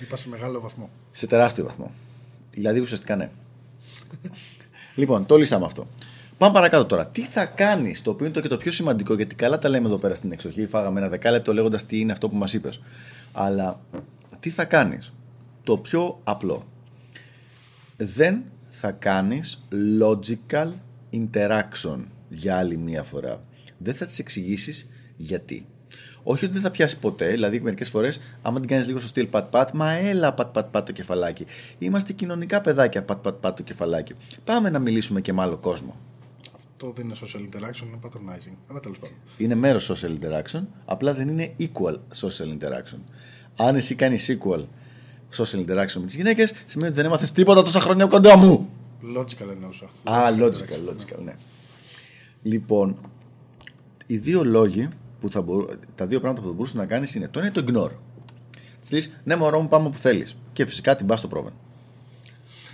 Είπα 0.03 0.17
σε 0.17 0.29
μεγάλο 0.29 0.61
βαθμό. 0.61 0.91
Σε 1.11 1.27
τεράστιο 1.27 1.65
βαθμό. 1.65 1.93
Δηλαδή 2.51 2.81
ουσιαστικά 2.81 3.17
ναι. 3.17 3.31
λοιπόν, 4.95 5.27
το 5.27 5.37
λύσαμε 5.37 5.65
αυτό. 5.65 5.87
Πάμε 6.39 6.53
παρακάτω 6.53 6.85
τώρα. 6.85 7.07
Τι 7.07 7.23
θα 7.23 7.45
κάνεις, 7.45 8.03
το 8.03 8.11
οποίο 8.11 8.27
είναι 8.27 8.35
το 8.35 8.41
και 8.41 8.49
το 8.49 8.57
πιο 8.57 8.73
σημαντικό, 8.73 9.15
γιατί 9.15 9.35
καλά 9.35 9.59
τα 9.59 9.69
λέμε 9.69 9.87
εδώ 9.87 9.99
πέρα 9.99 10.15
στην 10.15 10.33
εξοχή. 10.33 10.67
Φάγαμε 10.67 11.01
ένα 11.01 11.09
δεκάλεπτο 11.09 11.55
λέγοντας 11.55 11.87
τι 11.87 12.01
είναι 12.01 12.13
αυτό 12.13 12.29
που 12.29 12.37
μας 12.37 12.55
είπες. 12.55 12.81
Αλλά 13.33 13.81
τι 14.41 14.51
θα 14.51 14.65
κάνεις. 14.65 15.13
Το 15.63 15.77
πιο 15.77 16.21
απλό. 16.25 16.67
Δεν 17.97 18.43
θα 18.69 18.91
κάνεις 18.91 19.65
logical 20.01 20.73
interaction 21.13 21.99
για 22.29 22.57
άλλη 22.57 22.77
μία 22.77 23.03
φορά. 23.03 23.43
Δεν 23.79 23.95
θα 23.95 24.07
τις 24.07 24.19
εξηγήσεις 24.19 24.91
γιατί. 25.17 25.67
Όχι 26.23 26.45
ότι 26.45 26.55
δεν 26.55 26.63
θα 26.63 26.71
πιάσει 26.71 26.99
ποτέ, 26.99 27.29
δηλαδή 27.29 27.61
μερικές 27.61 27.89
φορές, 27.89 28.21
άμα 28.43 28.61
την 28.61 28.69
κάνεις 28.69 28.87
λίγο 28.87 28.99
στο 28.99 29.09
στυλ 29.09 29.27
πατ-πατ, 29.27 29.71
μα 29.75 29.93
έλα 29.93 30.33
πατ-πατ-πατ 30.33 30.87
το 30.87 30.93
κεφαλάκι. 30.93 31.47
Είμαστε 31.79 32.13
κοινωνικά 32.13 32.61
παιδάκια 32.61 33.03
πατ-πατ-πατ 33.03 33.57
το 33.57 33.63
κεφαλάκι. 33.63 34.15
Πάμε 34.45 34.71
να 34.71 34.79
μιλήσουμε 34.79 35.21
και 35.21 35.33
με 35.33 35.43
άλλο 35.43 35.57
κόσμο. 35.57 35.97
Αυτό 36.81 36.93
δεν 36.93 37.05
είναι 37.05 37.15
social 37.21 37.41
interaction, 37.41 37.87
είναι 37.87 37.99
patronizing. 38.03 38.57
Αλλά 38.71 38.81
τέλος 38.81 38.99
πάντων. 38.99 39.17
Είναι 39.37 39.55
μέρος 39.55 39.93
social 39.93 40.19
interaction, 40.19 40.63
απλά 40.85 41.15
δεν 41.15 41.29
είναι 41.29 41.55
equal 41.59 41.99
social 42.21 42.59
interaction. 42.59 42.99
Αν 43.57 43.77
εσύ 43.77 43.95
κάνεις 43.95 44.39
equal 44.39 44.65
social 45.37 45.59
interaction 45.59 46.01
με 46.01 46.07
τις 46.07 46.15
γυναίκες, 46.15 46.53
σημαίνει 46.67 46.91
ότι 46.91 46.97
δεν 46.97 47.05
έμαθες 47.05 47.33
τίποτα 47.33 47.63
τόσα 47.63 47.81
χρόνια 47.81 48.07
κοντά 48.07 48.37
μου. 48.37 48.69
Logical 49.17 49.49
εννοούσα. 49.53 49.85
Α, 50.05 50.35
logical, 50.39 50.91
logical, 50.91 51.19
ναι. 51.25 51.37
Λοιπόν, 52.43 52.97
οι 54.07 54.17
δύο 54.17 54.45
λόγοι 54.45 54.89
που 55.21 55.31
θα 55.31 55.43
μπορού, 55.43 55.67
τα 55.95 56.07
δύο 56.07 56.21
πράγματα 56.21 56.43
που 56.43 56.49
θα 56.49 56.55
μπορούσες 56.55 56.77
να 56.77 56.87
κάνεις 56.87 57.15
είναι 57.15 57.29
το 57.29 57.39
ένα 57.39 57.49
είναι 57.49 57.63
το 57.63 57.81
ignore. 57.81 57.97
Της 58.81 58.91
λέει, 58.91 59.03
ναι, 59.25 59.37
μωρό 59.37 59.61
μου, 59.61 59.69
πάμε 59.69 59.87
όπου 59.87 59.99
θέλεις. 59.99 60.37
Και 60.53 60.67
φυσικά 60.67 60.97
την 60.97 61.07
πας 61.07 61.19
στο 61.19 61.29
πρόβεν. 61.29 61.53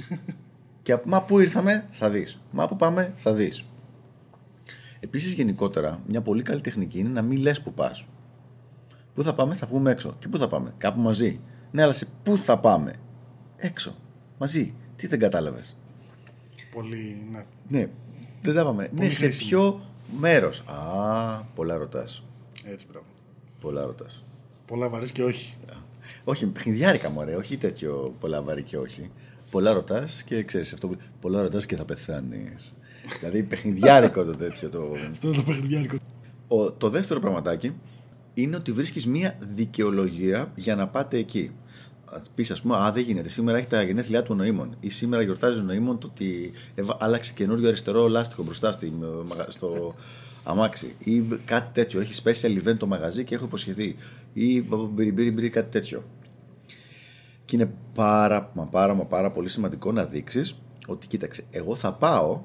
και 0.83 0.97
μα 1.05 1.23
πού 1.23 1.39
ήρθαμε, 1.39 1.87
θα 1.91 2.11
δεις. 2.11 2.41
Μα 2.51 2.67
πού 2.67 2.77
πάμε, 2.77 3.13
θα 3.15 3.33
δεις. 3.33 3.65
Επίσης, 5.05 5.33
γενικότερα, 5.33 6.01
μια 6.07 6.21
πολύ 6.21 6.43
καλή 6.43 6.61
τεχνική 6.61 6.99
είναι 6.99 7.09
να 7.09 7.23
μην 7.23 7.39
λες 7.39 7.61
που 7.61 7.73
πας. 7.73 8.05
Πού 9.15 9.23
θα 9.23 9.35
πάμε, 9.35 9.55
θα 9.55 9.67
βγούμε 9.67 9.91
έξω. 9.91 10.17
Και 10.19 10.29
πού 10.29 10.39
θα 10.39 10.49
πάμε, 10.49 10.75
κάπου 10.79 11.01
μαζί. 11.01 11.41
Ναι, 11.71 11.83
αλλά 11.83 11.93
σε 11.93 12.07
πού 12.23 12.37
θα 12.37 12.59
πάμε, 12.59 12.95
έξω, 13.57 13.97
μαζί. 14.39 14.75
Τι 14.97 15.07
δεν 15.07 15.19
κατάλαβες. 15.19 15.77
Πολύ, 16.75 17.27
ναι. 17.31 17.45
Ναι, 17.69 17.89
δεν 18.43 18.55
τα 18.55 18.65
πάμε. 18.65 18.91
Ναι, 18.95 19.09
σε 19.09 19.29
ποιο 19.29 19.81
μέρος. 20.19 20.61
Α, 20.61 21.43
πολλά 21.55 21.77
ρωτάς. 21.77 22.25
Έτσι, 22.65 22.87
μπράβο. 22.91 23.07
Πολλά 23.61 23.85
ρωτάς. 23.85 24.25
Πολλά 24.67 24.89
βαρύς 24.89 25.13
και 25.13 25.25
όχι. 25.25 25.57
Όχι, 26.25 26.47
παιχνιδιάρικα 26.47 27.11
μου, 27.11 27.17
ωραία. 27.21 27.37
Όχι 27.37 27.57
τέτοιο 27.57 28.15
πολλά 28.21 28.43
βαρύ 28.43 28.63
και 28.63 28.79
όχι. 28.79 29.11
Πολλά 29.51 29.73
ρωτάς 29.73 30.23
και 30.23 30.43
ξέρεις 30.43 30.73
αυτό 30.73 30.89
που. 30.89 30.97
Πολλά 31.21 31.43
ρωτάς 31.43 31.67
και 31.67 31.77
θα 31.77 31.85
πεθάνεις. 31.85 32.75
Δηλαδή 33.19 33.43
παιχνιδιάρικο 33.43 34.25
το 34.25 34.35
τέτοιο. 34.37 34.69
Το... 34.69 34.83
Αυτό 35.13 35.31
το 35.31 35.43
παιχνιδιάρικο. 35.43 35.97
Ο, 36.49 36.73
το 36.73 36.89
δεύτερο 36.89 37.21
πραγματάκι 37.21 37.73
είναι 38.35 38.57
ότι 38.57 38.73
βρίσκεις 38.73 39.07
μία 39.07 39.39
δικαιολογία 39.41 40.53
για 40.55 40.77
να 40.77 40.89
πάτε 40.89 41.19
εκεί. 41.19 41.51
Πεις, 42.35 42.51
ας 42.51 42.63
πούμε, 42.63 42.77
Α, 42.77 42.93
δεν 42.93 43.03
γίνεται. 43.03 43.29
Σήμερα 43.29 43.59
έχει 43.59 43.67
τα 43.67 43.83
γενέθλιά 43.83 44.23
του 44.23 44.29
ο 44.33 44.35
Νοήμων. 44.35 44.77
Ή 44.81 44.89
σήμερα 44.89 45.23
γιορτάζει 45.23 45.61
ο 45.61 45.63
Νοήμων 45.63 45.99
το 45.99 46.07
ότι 46.07 46.53
άλλαξε 46.99 47.33
καινούριο 47.33 47.69
αριστερό 47.69 48.09
λάστιχο 48.09 48.43
μπροστά 48.43 48.73
στη, 48.73 48.93
στο 49.49 49.95
αμάξι. 50.45 50.95
Ή 50.99 51.21
κάτι 51.45 51.73
τέτοιο. 51.73 52.01
Έχει 52.01 52.23
special 52.25 52.63
event 52.63 52.77
το 52.77 52.87
μαγαζί 52.87 53.25
και 53.25 53.35
έχω 53.35 53.45
υποσχεθεί. 53.45 53.97
Ή 54.33 54.61
μπρι 54.93 55.51
κάτι 55.51 55.71
τέτοιο. 55.71 56.05
Και 57.45 57.57
είναι 57.57 57.73
πάρα 57.95 58.51
μα 58.55 58.65
πάρα 58.65 58.95
μα 58.95 59.05
πάρα 59.05 59.31
πολύ 59.31 59.49
σημαντικό 59.49 59.93
να 59.93 60.05
δείξεις 60.05 60.57
ότι 60.87 61.07
κοίταξε, 61.07 61.45
εγώ 61.51 61.75
θα 61.75 61.93
πάω, 61.93 62.41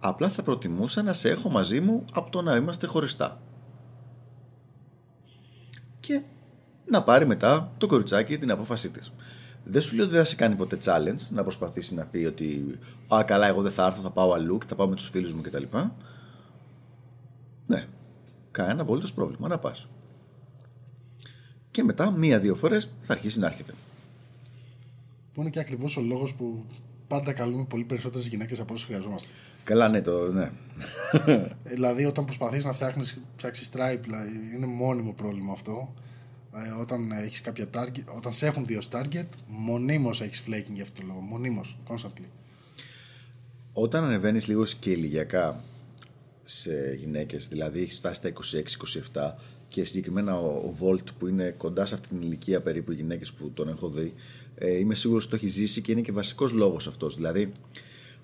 απλά 0.00 0.28
θα 0.28 0.42
προτιμούσα 0.42 1.02
να 1.02 1.12
σε 1.12 1.30
έχω 1.30 1.50
μαζί 1.50 1.80
μου 1.80 2.04
από 2.12 2.30
το 2.30 2.42
να 2.42 2.56
είμαστε 2.56 2.86
χωριστά. 2.86 3.40
Και 6.00 6.22
να 6.86 7.02
πάρει 7.02 7.26
μετά 7.26 7.72
το 7.78 7.86
κοριτσάκι 7.86 8.38
την 8.38 8.50
απόφασή 8.50 8.90
της. 8.90 9.12
Δεν 9.64 9.82
σου 9.82 9.94
λέω 9.94 10.04
ότι 10.04 10.14
δεν 10.14 10.22
θα 10.22 10.28
σε 10.28 10.36
κάνει 10.36 10.54
ποτέ 10.54 10.78
challenge 10.84 11.28
να 11.30 11.42
προσπαθήσει 11.42 11.94
να 11.94 12.04
πει 12.04 12.24
ότι 12.24 12.78
Α, 13.14 13.24
καλά, 13.24 13.46
εγώ 13.46 13.62
δεν 13.62 13.72
θα 13.72 13.86
έρθω, 13.86 14.00
θα 14.00 14.10
πάω 14.10 14.32
αλλού 14.32 14.58
και 14.58 14.66
θα 14.66 14.74
πάω 14.74 14.88
με 14.88 14.94
τους 14.94 15.08
φίλους 15.08 15.32
μου 15.32 15.40
κτλ. 15.40 15.62
Ναι, 17.66 17.86
κανένα 18.50 18.82
απολύτως 18.82 19.12
πρόβλημα 19.12 19.48
να 19.48 19.58
πας. 19.58 19.88
Και 21.70 21.82
μετά, 21.82 22.10
μία-δύο 22.10 22.54
φορές 22.54 22.90
θα 23.00 23.12
αρχίσει 23.12 23.38
να 23.38 23.46
έρχεται. 23.46 23.72
Που 25.32 25.40
είναι 25.40 25.50
και 25.50 25.58
ακριβώς 25.58 25.96
ο 25.96 26.00
λόγος 26.00 26.34
που 26.34 26.64
πάντα 27.08 27.32
καλούμε 27.32 27.64
πολύ 27.64 27.84
περισσότερες 27.84 28.26
γυναίκες 28.26 28.60
από 28.60 28.74
όσες 28.74 28.86
χρειαζόμαστε. 28.86 29.28
Καλά, 29.64 29.88
ναι, 29.88 30.00
το 30.02 30.32
ναι. 30.32 30.50
δηλαδή, 31.74 32.04
όταν 32.04 32.24
προσπαθείς 32.24 32.64
να 32.64 32.72
φτιάξεις 32.72 33.70
stripe, 33.72 34.00
δηλαδή, 34.02 34.30
είναι 34.56 34.66
μόνιμο 34.66 35.12
πρόβλημα 35.12 35.52
αυτό. 35.52 35.94
Ε, 36.54 36.80
όταν 36.80 37.12
έχεις 37.12 37.40
κάποια 37.40 37.66
target, 37.74 38.04
όταν 38.16 38.32
σε 38.32 38.46
έχουν 38.46 38.66
δύο 38.66 38.80
target, 38.92 39.26
μονίμως 39.46 40.20
έχεις 40.20 40.42
flaking 40.46 40.72
για 40.72 40.82
αυτό 40.82 41.00
το 41.00 41.06
λόγο. 41.06 41.20
Μονίμως, 41.20 41.78
constantly. 41.88 42.28
Όταν 43.72 44.04
ανεβαίνεις 44.04 44.46
λίγο 44.46 44.64
και 44.80 44.90
ηλικιακά 44.90 45.64
σε 46.44 46.94
γυναίκες, 46.96 47.48
δηλαδή 47.48 47.80
έχεις 47.80 47.96
φτάσει 47.96 48.20
στα 48.20 48.32
26-27 49.34 49.34
και 49.68 49.84
συγκεκριμένα 49.84 50.38
ο, 50.38 50.46
ο 50.46 50.74
Volt 50.80 51.04
που 51.18 51.26
είναι 51.26 51.50
κοντά 51.50 51.86
σε 51.86 51.94
αυτή 51.94 52.08
την 52.08 52.20
ηλικία 52.20 52.60
περίπου 52.60 52.92
οι 52.92 52.94
γυναίκες 52.94 53.32
που 53.32 53.50
τον 53.50 53.68
έχω 53.68 53.88
δει, 53.88 54.14
ε, 54.58 54.78
είμαι 54.78 54.94
σίγουρος 54.94 55.22
ότι 55.22 55.30
το 55.30 55.36
έχει 55.36 55.52
ζήσει 55.52 55.80
και 55.80 55.92
είναι 55.92 56.00
και 56.00 56.12
βασικός 56.12 56.52
λόγος 56.52 56.86
αυτός. 56.86 57.14
Δηλαδή, 57.14 57.52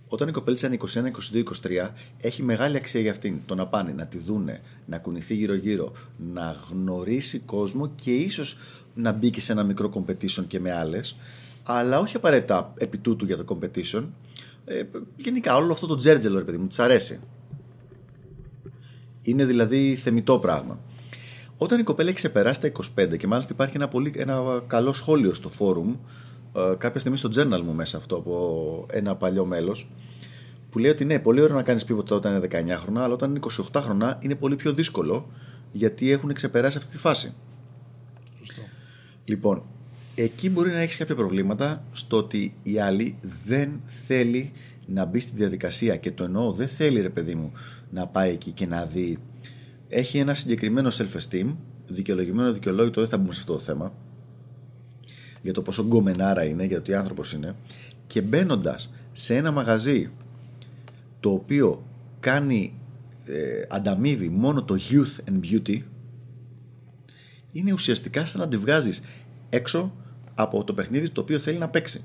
όταν 0.08 0.28
η 0.28 0.32
κοπέλα 0.32 0.58
είναι 0.64 0.76
21, 0.94 1.34
22, 1.34 1.42
23, 1.84 1.90
έχει 2.20 2.42
μεγάλη 2.42 2.76
αξία 2.76 3.00
για 3.00 3.10
αυτήν. 3.10 3.38
Το 3.46 3.54
να 3.54 3.66
πάνε, 3.66 3.92
να 3.92 4.06
τη 4.06 4.18
δούνε, 4.18 4.60
να 4.86 4.98
κουνηθεί 4.98 5.34
γύρω-γύρω, 5.34 5.92
να 6.32 6.56
γνωρίσει 6.70 7.38
κόσμο 7.38 7.92
και 8.02 8.14
ίσως 8.14 8.58
να 8.94 9.12
μπει 9.12 9.30
και 9.30 9.40
σε 9.40 9.52
ένα 9.52 9.62
μικρό 9.62 9.90
competition 9.94 10.44
και 10.46 10.60
με 10.60 10.72
άλλες. 10.72 11.16
Αλλά 11.62 11.98
όχι 11.98 12.16
απαραίτητα 12.16 12.72
επί 12.76 12.98
τούτου 12.98 13.24
για 13.24 13.36
το 13.36 13.44
competition. 13.48 14.04
Ε, 14.64 14.82
γενικά, 15.16 15.56
όλο 15.56 15.72
αυτό 15.72 15.86
το 15.86 15.96
τζέρτζελο, 15.96 16.38
ρε 16.38 16.44
παιδί 16.44 16.58
μου, 16.58 16.66
της 16.66 16.78
αρέσει. 16.78 17.20
Είναι 19.22 19.44
δηλαδή 19.44 19.94
θεμητό 19.94 20.38
πράγμα. 20.38 20.80
Όταν 21.56 21.80
η 21.80 21.82
κοπέλα 21.82 22.08
έχει 22.08 22.16
ξεπεράσει 22.16 22.60
τα 22.60 22.72
25 22.96 23.16
και 23.16 23.26
μάλιστα 23.26 23.52
υπάρχει 23.52 23.76
ένα, 23.76 23.88
πολύ, 23.88 24.12
ένα 24.16 24.62
καλό 24.66 24.92
σχόλιο 24.92 25.34
στο 25.34 25.48
φόρουμ 25.48 25.94
ε, 26.56 26.74
κάποια 26.78 27.00
στιγμή 27.00 27.18
στο 27.18 27.28
journal 27.34 27.60
μου 27.64 27.72
μέσα 27.72 27.96
αυτό 27.96 28.16
από 28.16 28.86
ένα 28.90 29.16
παλιό 29.16 29.44
μέλος 29.44 29.88
που 30.70 30.78
λέει 30.78 30.90
ότι 30.90 31.04
ναι, 31.04 31.18
πολύ 31.18 31.40
ωραίο 31.40 31.56
να 31.56 31.62
κάνεις 31.62 31.84
pivot 31.88 32.08
όταν 32.10 32.34
είναι 32.34 32.74
19 32.74 32.78
χρόνια, 32.78 33.02
αλλά 33.02 33.14
όταν 33.14 33.30
είναι 33.30 33.40
28 33.72 33.80
χρόνια 33.82 34.18
είναι 34.22 34.34
πολύ 34.34 34.56
πιο 34.56 34.72
δύσκολο 34.72 35.30
γιατί 35.72 36.10
έχουν 36.10 36.32
ξεπεράσει 36.32 36.78
αυτή 36.78 36.90
τη 36.90 36.98
φάση. 36.98 37.34
Σωστό. 38.38 38.60
Λοιπόν, 39.24 39.62
εκεί 40.14 40.50
μπορεί 40.50 40.70
να 40.70 40.78
έχεις 40.78 40.96
κάποια 40.96 41.14
προβλήματα 41.14 41.84
στο 41.92 42.16
ότι 42.16 42.54
η 42.62 42.78
άλλη 42.78 43.18
δεν 43.44 43.80
θέλει 43.86 44.52
να 44.86 45.04
μπει 45.04 45.20
στη 45.20 45.32
διαδικασία 45.34 45.96
και 45.96 46.10
το 46.10 46.24
εννοώ, 46.24 46.52
δεν 46.52 46.68
θέλει 46.68 47.00
ρε 47.00 47.08
παιδί 47.08 47.34
μου 47.34 47.52
να 47.90 48.06
πάει 48.06 48.32
εκεί 48.32 48.50
και 48.50 48.66
να 48.66 48.84
δει. 48.84 49.18
Έχει 49.88 50.18
ένα 50.18 50.34
συγκεκριμένο 50.34 50.90
self-esteem, 50.92 51.54
δικαιολογημένο, 51.86 52.52
δικαιολόγητο, 52.52 53.00
δεν 53.00 53.10
θα 53.10 53.18
μπούμε 53.18 53.32
σε 53.34 53.40
αυτό 53.40 53.52
το 53.52 53.58
θέμα, 53.58 53.92
για 55.42 55.52
το 55.52 55.62
πόσο 55.62 55.86
γκομενάρα 55.86 56.44
είναι, 56.44 56.64
για 56.64 56.76
το 56.76 56.82
τι 56.82 56.94
άνθρωπος 56.94 57.32
είναι 57.32 57.54
και 58.06 58.20
μπαίνοντας 58.20 58.92
σε 59.12 59.34
ένα 59.34 59.50
μαγαζί 59.50 60.10
το 61.20 61.30
οποίο 61.30 61.86
κάνει 62.20 62.78
ε, 63.24 63.66
ανταμείβει 63.68 64.28
μόνο 64.28 64.62
το 64.62 64.78
youth 64.90 65.30
and 65.30 65.40
beauty 65.44 65.82
είναι 67.52 67.72
ουσιαστικά 67.72 68.24
σαν 68.24 68.40
να 68.40 68.48
τη 68.48 68.56
βγάζεις 68.56 69.02
έξω 69.48 69.94
από 70.34 70.64
το 70.64 70.74
παιχνίδι 70.74 71.10
το 71.10 71.20
οποίο 71.20 71.38
θέλει 71.38 71.58
να 71.58 71.68
παίξει. 71.68 72.04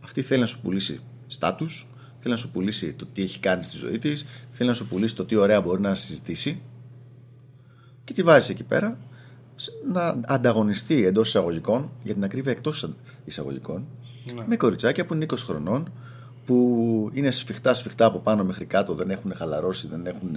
Αυτή 0.00 0.22
θέλει 0.22 0.40
να 0.40 0.46
σου 0.46 0.60
πουλήσει 0.60 1.00
στάτους, 1.26 1.88
θέλει 2.18 2.34
να 2.34 2.40
σου 2.40 2.50
πουλήσει 2.50 2.92
το 2.92 3.06
τι 3.06 3.22
έχει 3.22 3.38
κάνει 3.38 3.62
στη 3.62 3.76
ζωή 3.76 3.98
της, 3.98 4.26
θέλει 4.50 4.68
να 4.68 4.74
σου 4.74 4.86
πουλήσει 4.86 5.14
το 5.14 5.24
τι 5.24 5.36
ωραία 5.36 5.60
μπορεί 5.60 5.80
να 5.80 5.94
συζητήσει 5.94 6.60
και 8.10 8.16
τη 8.16 8.22
βάζεις 8.22 8.48
εκεί 8.48 8.62
πέρα 8.62 8.98
να 9.92 10.20
ανταγωνιστεί 10.26 11.04
εντός 11.04 11.28
εισαγωγικών, 11.28 11.90
για 12.02 12.14
την 12.14 12.24
ακρίβεια 12.24 12.52
εκτός 12.52 12.88
εισαγωγικών, 13.24 13.86
ναι. 14.34 14.44
με 14.46 14.56
κοριτσάκια 14.56 15.06
που 15.06 15.14
είναι 15.14 15.26
20 15.30 15.34
χρονών, 15.36 15.92
που 16.46 17.10
είναι 17.12 17.30
σφιχτά 17.30 17.74
σφιχτά 17.74 18.04
από 18.04 18.18
πάνω 18.18 18.44
μέχρι 18.44 18.64
κάτω, 18.64 18.94
δεν 18.94 19.10
έχουν 19.10 19.34
χαλαρώσει, 19.34 19.88
δεν 19.88 20.06
έχουν, 20.06 20.36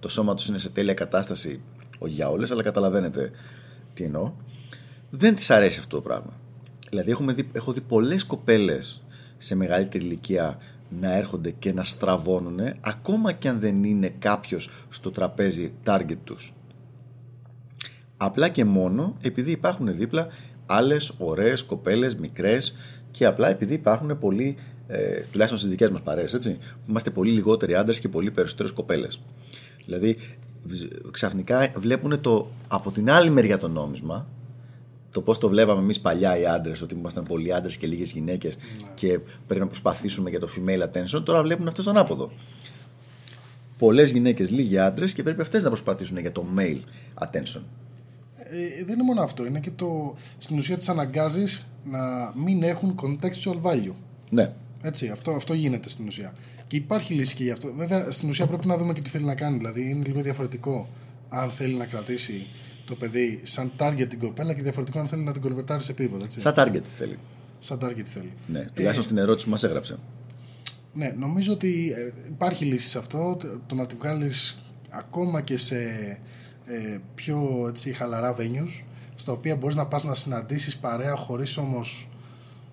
το 0.00 0.08
σώμα 0.08 0.34
τους 0.34 0.48
είναι 0.48 0.58
σε 0.58 0.68
τέλεια 0.68 0.94
κατάσταση, 0.94 1.60
όχι 1.98 2.12
για 2.12 2.30
όλε, 2.30 2.46
αλλά 2.50 2.62
καταλαβαίνετε 2.62 3.30
τι 3.94 4.04
εννοώ. 4.04 4.32
Δεν 5.10 5.34
της 5.34 5.50
αρέσει 5.50 5.78
αυτό 5.78 5.96
το 5.96 6.02
πράγμα. 6.02 6.32
Δηλαδή, 6.88 7.10
έχουμε 7.10 7.32
δει, 7.32 7.48
έχω 7.52 7.72
δει 7.72 7.80
πολλές 7.80 8.24
κοπέλες 8.24 9.02
σε 9.38 9.54
μεγαλύτερη 9.54 10.04
ηλικία 10.04 10.58
να 11.00 11.16
έρχονται 11.16 11.50
και 11.50 11.72
να 11.72 11.84
στραβώνουν 11.84 12.60
ακόμα 12.80 13.32
και 13.32 13.48
αν 13.48 13.58
δεν 13.58 13.84
είναι 13.84 14.14
κάποιος 14.18 14.70
στο 14.88 15.10
τραπέζι 15.10 15.72
target 15.84 16.18
τους. 16.24 16.52
Απλά 18.22 18.48
και 18.48 18.64
μόνο 18.64 19.16
επειδή 19.20 19.50
υπάρχουν 19.50 19.96
δίπλα 19.96 20.26
άλλες 20.66 21.12
ωραίες 21.18 21.62
κοπέλες, 21.62 22.14
μικρές 22.14 22.74
και 23.10 23.26
απλά 23.26 23.48
επειδή 23.48 23.74
υπάρχουν 23.74 24.18
πολλοί, 24.18 24.56
ε, 24.86 25.20
τουλάχιστον 25.20 25.58
στις 25.58 25.70
δικές 25.70 25.90
μας 25.90 26.00
παρέες, 26.00 26.34
έτσι, 26.34 26.58
είμαστε 26.88 27.10
πολύ 27.10 27.30
λιγότεροι 27.30 27.74
άντρες 27.74 28.00
και 28.00 28.08
πολύ 28.08 28.30
περισσότερες 28.30 28.72
κοπέλες. 28.72 29.20
Δηλαδή 29.84 30.16
ξαφνικά 31.10 31.72
βλέπουν 31.76 32.20
το, 32.20 32.50
από 32.68 32.90
την 32.90 33.10
άλλη 33.10 33.30
μεριά 33.30 33.58
το 33.58 33.68
νόμισμα 33.68 34.26
το 35.10 35.20
πώς 35.20 35.38
το 35.38 35.48
βλέπαμε 35.48 35.80
εμείς 35.80 36.00
παλιά 36.00 36.38
οι 36.38 36.46
άντρες, 36.46 36.82
ότι 36.82 36.94
ήμασταν 36.94 37.24
πολλοί 37.24 37.54
άντρες 37.54 37.76
και 37.76 37.86
λίγες 37.86 38.12
γυναίκες 38.12 38.56
ναι. 38.56 38.88
και 38.94 39.20
πρέπει 39.46 39.60
να 39.60 39.66
προσπαθήσουμε 39.66 40.30
για 40.30 40.40
το 40.40 40.48
female 40.56 40.82
attention. 40.82 41.22
Τώρα 41.24 41.42
βλέπουν 41.42 41.68
αυτό 41.68 41.82
τον 41.82 41.96
άποδο. 41.96 42.32
Πολλές 43.78 44.10
γυναίκες, 44.10 44.50
λίγοι 44.50 44.78
άντρες 44.78 45.12
και 45.12 45.22
πρέπει 45.22 45.40
αυτές 45.40 45.62
να 45.62 45.68
προσπαθήσουν 45.68 46.18
για 46.18 46.32
το 46.32 46.44
male 46.58 46.80
attention. 47.24 47.60
Ε, 48.50 48.84
δεν 48.84 48.94
είναι 48.94 49.02
μόνο 49.02 49.22
αυτό. 49.22 49.46
Είναι 49.46 49.60
και 49.60 49.70
το. 49.70 50.16
Στην 50.38 50.58
ουσία 50.58 50.76
τις 50.76 50.88
αναγκάζεις 50.88 51.66
να 51.84 52.32
μην 52.34 52.62
έχουν 52.62 52.94
contextual 53.02 53.60
value. 53.62 53.94
Ναι. 54.30 54.52
Έτσι, 54.82 55.08
αυτό, 55.08 55.30
αυτό 55.30 55.54
γίνεται 55.54 55.88
στην 55.88 56.06
ουσία. 56.06 56.34
Και 56.66 56.76
υπάρχει 56.76 57.14
λύση 57.14 57.34
και 57.34 57.44
γι' 57.44 57.50
αυτό. 57.50 57.72
Βέβαια, 57.76 58.10
στην 58.10 58.28
ουσία 58.28 58.46
πρέπει 58.46 58.66
να 58.66 58.76
δούμε 58.76 58.92
και 58.92 59.00
τι 59.00 59.10
θέλει 59.10 59.24
να 59.24 59.34
κάνει. 59.34 59.56
Δηλαδή, 59.56 59.90
είναι 59.90 60.04
λίγο 60.06 60.20
διαφορετικό 60.20 60.88
αν 61.28 61.50
θέλει 61.50 61.74
να 61.74 61.86
κρατήσει 61.86 62.46
το 62.84 62.94
παιδί 62.94 63.40
σαν 63.42 63.72
target 63.78 64.06
την 64.08 64.18
κοπέλα 64.18 64.54
και 64.54 64.62
διαφορετικό 64.62 64.98
αν 64.98 65.08
θέλει 65.08 65.22
να 65.22 65.32
την 65.32 65.42
κολυβερτάρει 65.42 65.84
σε 65.84 65.92
επίπεδο. 65.92 66.26
Σαν 66.36 66.54
target 66.56 66.82
θέλει. 66.96 67.18
Σαν 67.58 67.78
target 67.82 68.04
θέλει. 68.04 68.32
Ναι, 68.46 68.60
τουλάχιστον 68.60 69.04
ε, 69.04 69.06
στην 69.06 69.18
ερώτηση 69.18 69.44
που 69.44 69.50
μας 69.50 69.62
έγραψε. 69.62 69.98
Ναι, 70.92 71.14
νομίζω 71.18 71.52
ότι 71.52 71.92
ε, 71.96 72.12
υπάρχει 72.28 72.64
λύση 72.64 72.88
σε 72.88 72.98
αυτό. 72.98 73.36
Το 73.66 73.74
να 73.74 73.86
τη 73.86 73.94
βγάλεις 73.94 74.58
ακόμα 74.90 75.40
και 75.40 75.56
σε 75.56 75.76
ε, 76.70 76.98
πιο 77.14 77.66
έτσι, 77.68 77.92
χαλαρά 77.92 78.36
venues, 78.38 78.84
στα 79.14 79.32
οποία 79.32 79.56
μπορείς 79.56 79.76
να 79.76 79.86
πας 79.86 80.04
να 80.04 80.14
συναντήσεις 80.14 80.76
παρέα 80.76 81.16
χωρίς 81.16 81.56
όμως. 81.56 82.08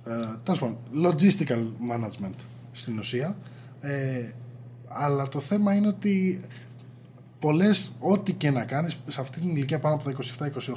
Ε, 0.06 0.14
τέλος 0.44 0.60
πάντων, 0.60 0.78
logistical 1.04 1.64
management 1.92 2.36
στην 2.72 3.00
ουσία. 3.00 3.36
Ε, 3.82 4.32
αλλά 4.88 5.28
το 5.28 5.40
θέμα 5.40 5.74
είναι 5.74 5.88
ότι 5.88 6.42
πολλές, 7.40 7.92
ό,τι 8.00 8.34
και 8.34 8.52
να 8.52 8.64
κάνεις, 8.64 8.98
σε 9.08 9.22
αυτή 9.22 9.40
την 9.40 9.50
ηλικία 9.50 9.80
πάνω 9.80 9.96
από 9.96 10.04
τα 10.04 10.16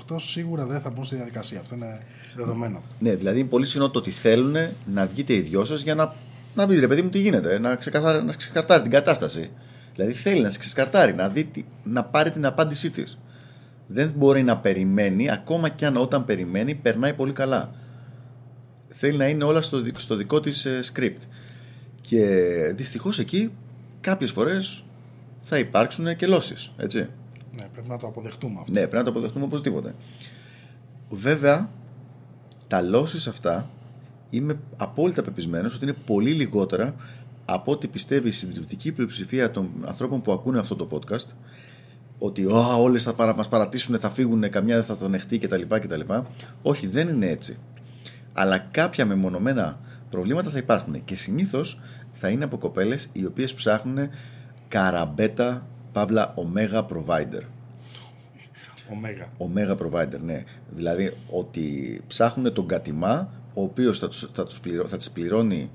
27-28, 0.08 0.16
σίγουρα 0.16 0.64
δεν 0.64 0.80
θα 0.80 0.90
μπουν 0.90 1.04
στη 1.04 1.14
διαδικασία. 1.14 1.60
Αυτό 1.60 1.74
είναι 1.74 2.02
δεδομένο. 2.36 2.82
Ναι, 2.98 3.14
δηλαδή 3.14 3.40
είναι 3.40 3.48
πολύ 3.48 3.66
συχνό 3.66 3.90
το 3.90 3.98
ότι 3.98 4.10
θέλουν 4.10 4.56
να 4.92 5.06
βγείτε 5.06 5.34
οι 5.34 5.40
δυο 5.40 5.64
σας 5.64 5.82
για 5.82 5.94
να, 5.94 6.14
να 6.54 6.66
δει 6.66 6.78
ρε 6.78 6.88
παιδί 6.88 7.02
μου 7.02 7.08
τι 7.08 7.18
γίνεται, 7.18 7.58
να, 7.58 7.74
ξεκαθαρ, 7.74 8.24
να 8.24 8.32
ξεκαρτάρει 8.32 8.82
την 8.82 8.90
κατάσταση. 8.90 9.50
Δηλαδή 9.94 10.12
θέλει 10.12 10.40
να 10.40 10.48
σε 10.48 10.58
ξεκαρτάρει, 10.58 11.14
να, 11.14 11.28
δει, 11.28 11.50
να 11.84 12.04
πάρει 12.04 12.30
την 12.30 12.46
απάντησή 12.46 12.90
της. 12.90 13.18
Δεν 13.86 14.12
μπορεί 14.16 14.42
να 14.42 14.58
περιμένει, 14.58 15.30
ακόμα 15.30 15.68
και 15.68 15.86
αν 15.86 15.96
όταν 15.96 16.24
περιμένει 16.24 16.74
περνάει 16.74 17.14
πολύ 17.14 17.32
καλά. 17.32 17.70
Θέλει 18.88 19.16
να 19.16 19.28
είναι 19.28 19.44
όλα 19.44 19.60
στο, 19.60 19.82
στο 19.96 20.16
δικό 20.16 20.40
της 20.40 20.64
ε, 20.64 20.80
script. 20.92 21.20
Και 22.00 22.26
δυστυχώς 22.76 23.18
εκεί 23.18 23.52
κάποιες 24.00 24.30
φορές 24.30 24.84
θα 25.40 25.58
υπάρξουν 25.58 26.16
και 26.16 26.26
λώσει. 26.26 26.54
Έτσι. 26.76 26.98
Ναι, 27.56 27.68
πρέπει 27.72 27.88
να 27.88 27.98
το 27.98 28.06
αποδεχτούμε 28.06 28.58
αυτό. 28.60 28.72
Ναι, 28.72 28.80
πρέπει 28.80 28.96
να 28.96 29.04
το 29.04 29.10
αποδεχτούμε 29.10 29.44
οπωσδήποτε. 29.44 29.94
Βέβαια, 31.10 31.70
τα 32.68 32.82
λώσει 32.82 33.28
αυτά 33.28 33.70
είμαι 34.30 34.58
απόλυτα 34.76 35.22
πεπισμένος 35.22 35.74
ότι 35.74 35.84
είναι 35.84 35.96
πολύ 36.06 36.30
λιγότερα 36.30 36.94
από 37.52 37.72
ό,τι 37.72 37.88
πιστεύει 37.88 38.28
η 38.28 38.32
συντριπτική 38.32 38.92
πλειοψηφία 38.92 39.50
των 39.50 39.70
ανθρώπων 39.84 40.22
που 40.22 40.32
ακούνε 40.32 40.58
αυτό 40.58 40.76
το 40.76 40.88
podcast 40.90 41.34
ότι 42.18 42.46
όλες 42.78 43.02
θα 43.02 43.14
παρα, 43.14 43.34
μας 43.34 43.48
παρατήσουν, 43.48 43.98
θα 43.98 44.10
φύγουν, 44.10 44.50
καμιά 44.50 44.74
δεν 44.76 44.84
θα 44.84 44.96
τον 44.96 45.14
εχτεί 45.14 45.38
κτλ, 45.38 45.62
κτλ. 45.68 46.00
Όχι, 46.62 46.86
δεν 46.86 47.08
είναι 47.08 47.26
έτσι. 47.26 47.58
Αλλά 48.32 48.58
κάποια 48.58 49.06
μεμονωμένα 49.06 49.78
προβλήματα 50.10 50.50
θα 50.50 50.58
υπάρχουν 50.58 51.04
και 51.04 51.16
συνήθως 51.16 51.80
θα 52.10 52.28
είναι 52.28 52.44
από 52.44 52.58
κοπέλες 52.58 53.08
οι 53.12 53.24
οποίες 53.24 53.54
ψάχνουν 53.54 54.08
καραμπέτα 54.68 55.66
παύλα 55.92 56.32
ομέγα 56.34 56.86
provider. 56.86 57.42
Ομέγα. 58.92 59.28
Ομέγα 59.36 59.76
provider, 59.82 60.20
ναι. 60.24 60.44
Δηλαδή 60.70 61.12
ότι 61.30 62.00
ψάχνουν 62.06 62.52
τον 62.52 62.66
κατημά 62.66 63.32
ο 63.54 63.62
οποίος 63.62 63.98
θα, 63.98 64.08
τους, 64.08 64.30
θα, 64.32 64.44
τους 64.44 64.60
πληρώ, 64.60 64.86
θα 64.86 64.96
τις 64.96 65.10
πληρώνει 65.10 65.70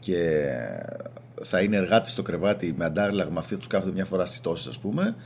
και 0.00 0.48
θα 1.42 1.60
είναι 1.60 1.76
εργάτης 1.76 2.12
στο 2.12 2.22
κρεβάτι 2.22 2.74
με 2.76 2.84
αντάλλαγμα 2.84 3.40
αυτή 3.40 3.56
τους 3.56 3.66
κάθονται 3.66 3.92
μια 3.92 4.04
φορά 4.04 4.26
στις 4.26 4.40
τόσες 4.40 4.66
ας 4.66 4.78
πούμε 4.78 5.16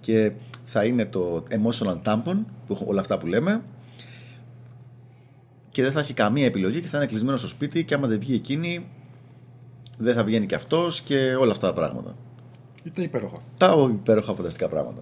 και 0.00 0.32
θα 0.64 0.84
είναι 0.84 1.04
το 1.04 1.44
emotional 1.48 2.02
tampon 2.02 2.38
που, 2.66 2.78
όλα 2.86 3.00
αυτά 3.00 3.18
που 3.18 3.26
λέμε 3.26 3.62
και 5.70 5.82
δεν 5.82 5.92
θα 5.92 6.00
έχει 6.00 6.14
καμία 6.14 6.44
επιλογή 6.44 6.80
και 6.80 6.86
θα 6.86 6.96
είναι 6.96 7.06
κλεισμένο 7.06 7.36
στο 7.36 7.48
σπίτι 7.48 7.84
και 7.84 7.94
άμα 7.94 8.06
δεν 8.06 8.18
βγει 8.18 8.34
εκείνη 8.34 8.86
δεν 9.98 10.14
θα 10.14 10.24
βγαίνει 10.24 10.46
και 10.46 10.54
αυτός 10.54 11.00
και 11.00 11.34
όλα 11.34 11.52
αυτά 11.52 11.66
τα 11.66 11.72
πράγματα. 11.74 12.16
Ή 12.82 12.90
τα 12.90 13.02
υπέροχα. 13.02 13.38
Τα 13.58 13.88
υπέροχα 13.90 14.34
φανταστικά 14.34 14.68
πράγματα. 14.68 15.00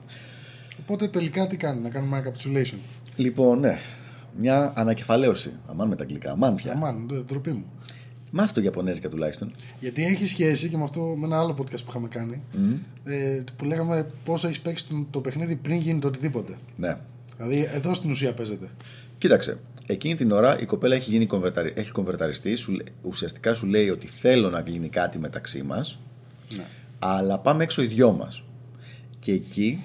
Οπότε 0.80 1.08
τελικά 1.08 1.46
τι 1.46 1.56
κάνει, 1.56 1.80
να 1.80 1.90
κάνουμε 1.90 2.18
ένα 2.18 2.32
capsulation. 2.32 2.78
Λοιπόν, 3.16 3.58
ναι. 3.58 3.78
Μια 4.38 4.72
ανακεφαλαίωση. 4.76 5.52
Αμάν 5.66 5.88
με 5.88 5.96
τα 5.96 6.02
αγγλικά. 6.02 6.30
Αμάν 6.30 6.54
πια. 6.54 6.72
Αμάν, 6.72 7.06
το 7.08 7.14
ντροπή 7.14 7.52
μου. 7.52 7.64
Μάθει 8.34 8.54
το 8.54 8.60
Ιαπωνέζικα 8.60 9.08
τουλάχιστον. 9.08 9.52
Γιατί 9.80 10.04
έχει 10.04 10.26
σχέση 10.26 10.68
και 10.68 10.76
με 10.76 10.82
αυτό 10.82 11.00
με 11.00 11.26
ένα 11.26 11.38
άλλο 11.38 11.56
podcast 11.58 11.80
που 11.84 11.86
είχαμε 11.88 12.08
κάνει. 12.08 12.40
Mm. 12.54 12.78
Ε, 13.04 13.42
που 13.56 13.64
λέγαμε 13.64 14.10
πόσο 14.24 14.46
έχεις 14.46 14.60
παίξει 14.60 14.86
το, 14.86 15.06
το 15.10 15.20
παιχνίδι 15.20 15.56
πριν 15.56 15.76
γίνει 15.76 15.98
το 15.98 16.06
οτιδήποτε. 16.06 16.54
Ναι. 16.76 16.96
Δηλαδή 17.36 17.68
εδώ 17.72 17.94
στην 17.94 18.10
ουσία 18.10 18.32
παίζεται. 18.32 18.68
Κοίταξε. 19.18 19.58
Εκείνη 19.86 20.14
την 20.14 20.32
ώρα 20.32 20.60
η 20.60 20.64
κοπέλα 20.64 20.94
έχει, 20.94 21.10
γίνει 21.10 21.26
κομβερταρι... 21.26 21.72
έχει 21.76 21.92
κομβερταριστεί. 21.92 22.54
Σου... 22.54 22.76
Ουσιαστικά 23.02 23.54
σου 23.54 23.66
λέει 23.66 23.88
ότι 23.90 24.06
θέλω 24.06 24.50
να 24.50 24.60
γίνει 24.66 24.88
κάτι 24.88 25.18
μεταξύ 25.18 25.62
μας. 25.62 25.98
Ναι 26.56 26.64
αλλά 27.04 27.38
πάμε 27.38 27.62
έξω 27.62 27.82
οι 27.82 27.86
δυο 27.86 28.12
μας. 28.12 28.42
Και 29.18 29.32
εκεί 29.32 29.84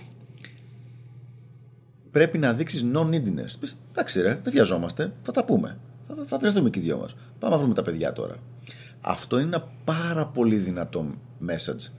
πρέπει 2.11 2.37
να 2.37 2.53
δείξεις 2.53 2.85
non-neediness. 2.93 3.55
Πεις, 3.59 3.81
εντάξει 3.91 4.21
ρε, 4.21 4.39
δεν 4.43 4.53
βιαζόμαστε, 4.53 5.13
θα 5.21 5.31
τα 5.31 5.45
πούμε. 5.45 5.77
Θα, 6.07 6.15
θα 6.25 6.37
βρεθούμε 6.37 6.69
και 6.69 6.79
οι 6.79 6.81
δυο 6.81 6.97
μας. 6.97 7.15
Πάμε 7.39 7.53
να 7.53 7.59
βρούμε 7.59 7.73
τα 7.73 7.81
παιδιά 7.81 8.13
τώρα. 8.13 8.35
Αυτό 9.01 9.37
είναι 9.37 9.47
ένα 9.47 9.67
πάρα 9.83 10.25
πολύ 10.25 10.55
δυνατό 10.55 11.05
message. 11.47 11.91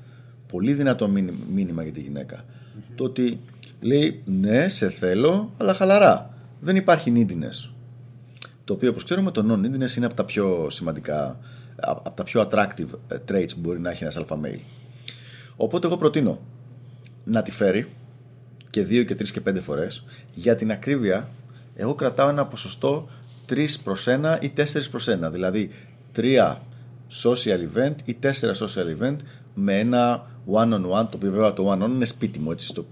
Πολύ 0.46 0.72
δυνατό 0.72 1.08
μήνυμα 1.52 1.82
για 1.82 1.92
τη 1.92 2.00
γυναικα 2.00 2.44
Το 2.94 3.04
ότι 3.04 3.40
λέει 3.80 4.22
ναι, 4.24 4.68
σε 4.68 4.88
θέλω, 4.88 5.52
αλλά 5.56 5.74
χαλαρά. 5.74 6.30
Δεν 6.60 6.76
υπάρχει 6.76 7.12
neediness. 7.16 7.70
Το 8.64 8.72
οποίο, 8.74 8.90
όπως 8.90 9.04
ξέρουμε, 9.04 9.30
το 9.30 9.40
non-neediness 9.50 9.96
είναι 9.96 10.06
από 10.06 10.14
τα 10.14 10.24
πιο 10.24 10.70
σημαντικά, 10.70 11.38
από 11.76 12.10
τα 12.10 12.22
πιο 12.22 12.48
attractive 12.50 12.88
ε, 13.08 13.16
traits 13.28 13.54
που 13.54 13.60
μπορεί 13.60 13.80
να 13.80 13.90
έχει 13.90 14.02
ένας 14.02 14.18
alpha 14.18 14.34
male. 14.34 14.60
Οπότε 15.56 15.86
εγώ 15.86 15.96
προτείνω 15.96 16.40
να 17.24 17.42
τη 17.42 17.50
φέρει 17.50 17.88
και 18.70 18.82
δύο 18.82 19.02
και 19.02 19.14
τρεις 19.14 19.30
και 19.30 19.40
πέντε 19.40 19.60
φορές. 19.60 20.04
Για 20.34 20.54
την 20.54 20.70
ακρίβεια, 20.70 21.28
εγώ 21.76 21.94
κρατάω 21.94 22.28
ένα 22.28 22.46
ποσοστό 22.46 23.08
3 23.48 23.66
προς 23.84 24.06
1 24.08 24.38
ή 24.40 24.52
4 24.56 24.64
προς 24.90 25.08
1. 25.08 25.30
Δηλαδή 25.32 25.70
3 26.16 26.56
social 27.22 27.58
event 27.74 27.94
ή 28.04 28.16
4 28.22 28.30
social 28.30 29.00
event 29.00 29.16
με 29.54 29.78
ένα 29.78 30.26
one 30.52 30.72
on 30.72 30.90
one. 30.90 31.08
Το 31.11 31.11
οποίο 31.14 31.30
βέβαια 31.30 31.52
το 31.52 31.72
one 31.72 31.82
on 31.82 31.84
one 31.84 31.88
είναι 31.88 32.04
σπίτι 32.04 32.38
μου, 32.38 32.50
έτσι 32.50 32.66
στο 32.66 32.87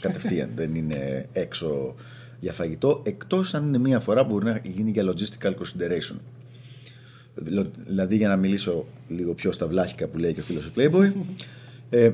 κατευθείαν. 0.00 0.50
δεν 0.56 0.74
είναι 0.74 1.28
έξω 1.32 1.94
για 2.40 2.52
φαγητό. 2.52 3.02
Εκτός 3.04 3.54
αν 3.54 3.66
είναι 3.66 3.78
μία 3.78 4.00
φορά 4.00 4.26
που 4.26 4.32
μπορεί 4.32 4.44
να 4.44 4.60
γίνει 4.64 4.90
για 4.90 5.04
logistical 5.04 5.54
consideration. 5.54 6.16
Δηλαδή, 7.86 8.16
για 8.16 8.28
να 8.28 8.36
μιλήσω 8.36 8.86
λίγο 9.08 9.34
πιο 9.34 9.52
στα 9.52 9.66
βλάχικα 9.66 10.06
που 10.06 10.18
λέει 10.18 10.32
και 10.32 10.40
ο 10.40 10.42
φίλος 10.42 10.70
του 10.70 10.72
Playboy, 10.76 11.12
ε, 11.90 12.10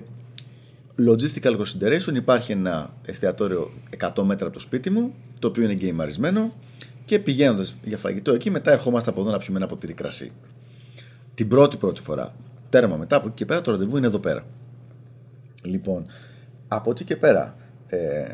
logistical 0.99 1.57
consideration 1.57 2.15
υπάρχει 2.15 2.53
ένα 2.53 2.95
εστιατόριο 3.05 3.71
100 3.99 4.23
μέτρα 4.23 4.47
από 4.47 4.55
το 4.55 4.61
σπίτι 4.61 4.91
μου, 4.91 5.15
το 5.39 5.49
οποίο 5.49 5.63
είναι 5.63 5.73
γκέιμαρισμένο 5.73 6.53
και 7.13 7.19
πηγαίνοντας 7.19 7.75
για 7.85 7.99
φαγητό 7.99 8.33
εκεί, 8.33 8.51
μετά 8.51 8.71
ερχόμαστε 8.71 9.11
από 9.11 9.21
εδώ 9.21 9.31
να 9.31 9.39
πιούμε 9.39 9.59
ένα 9.59 9.67
ποτήρι 9.67 9.93
κρασί. 9.93 10.33
Την 11.35 11.49
πρώτη 11.49 11.77
πρώτη 11.77 12.01
φορά. 12.01 12.35
Τέρμα 12.69 12.97
μετά 12.97 13.17
από 13.17 13.27
εκεί 13.27 13.37
και 13.37 13.45
πέρα, 13.45 13.61
το 13.61 13.71
ραντεβού 13.71 13.97
είναι 13.97 14.07
εδώ 14.07 14.19
πέρα. 14.19 14.45
Λοιπόν, 15.63 16.07
από 16.69 16.91
εκεί 16.91 17.05
και 17.05 17.17
πέρα, 17.17 17.57
ε, 17.87 18.25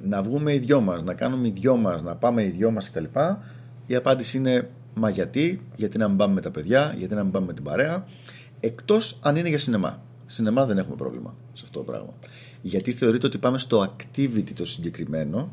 να 0.00 0.22
βγούμε 0.22 0.54
οι 0.54 0.58
δυο 0.58 0.80
μας, 0.80 1.02
να 1.02 1.14
κάνουμε 1.14 1.48
οι 1.48 1.50
δυο 1.50 1.76
μας, 1.76 2.02
να 2.02 2.14
πάμε 2.14 2.42
οι 2.42 2.48
δυο 2.48 2.70
μας 2.70 2.90
κτλ. 2.90 3.04
Η 3.86 3.94
απάντηση 3.94 4.36
είναι 4.36 4.68
μα 4.94 5.10
γιατί, 5.10 5.66
γιατί 5.76 5.98
να 5.98 6.08
μην 6.08 6.16
πάμε 6.16 6.34
με 6.34 6.40
τα 6.40 6.50
παιδιά, 6.50 6.94
γιατί 6.98 7.14
να 7.14 7.22
μην 7.22 7.32
πάμε 7.32 7.46
με 7.46 7.52
την 7.52 7.64
παρέα, 7.64 8.06
εκτός 8.60 9.18
αν 9.22 9.36
είναι 9.36 9.48
για 9.48 9.58
σινεμά. 9.58 10.02
Σινεμά 10.26 10.66
δεν 10.66 10.78
έχουμε 10.78 10.96
πρόβλημα 10.96 11.34
σε 11.52 11.62
αυτό 11.64 11.78
το 11.78 11.84
πράγμα. 11.84 12.14
Γιατί 12.62 12.92
θεωρείται 12.92 13.26
ότι 13.26 13.38
πάμε 13.38 13.58
στο 13.58 13.94
activity 13.96 14.50
το 14.54 14.64
συγκεκριμένο. 14.64 15.50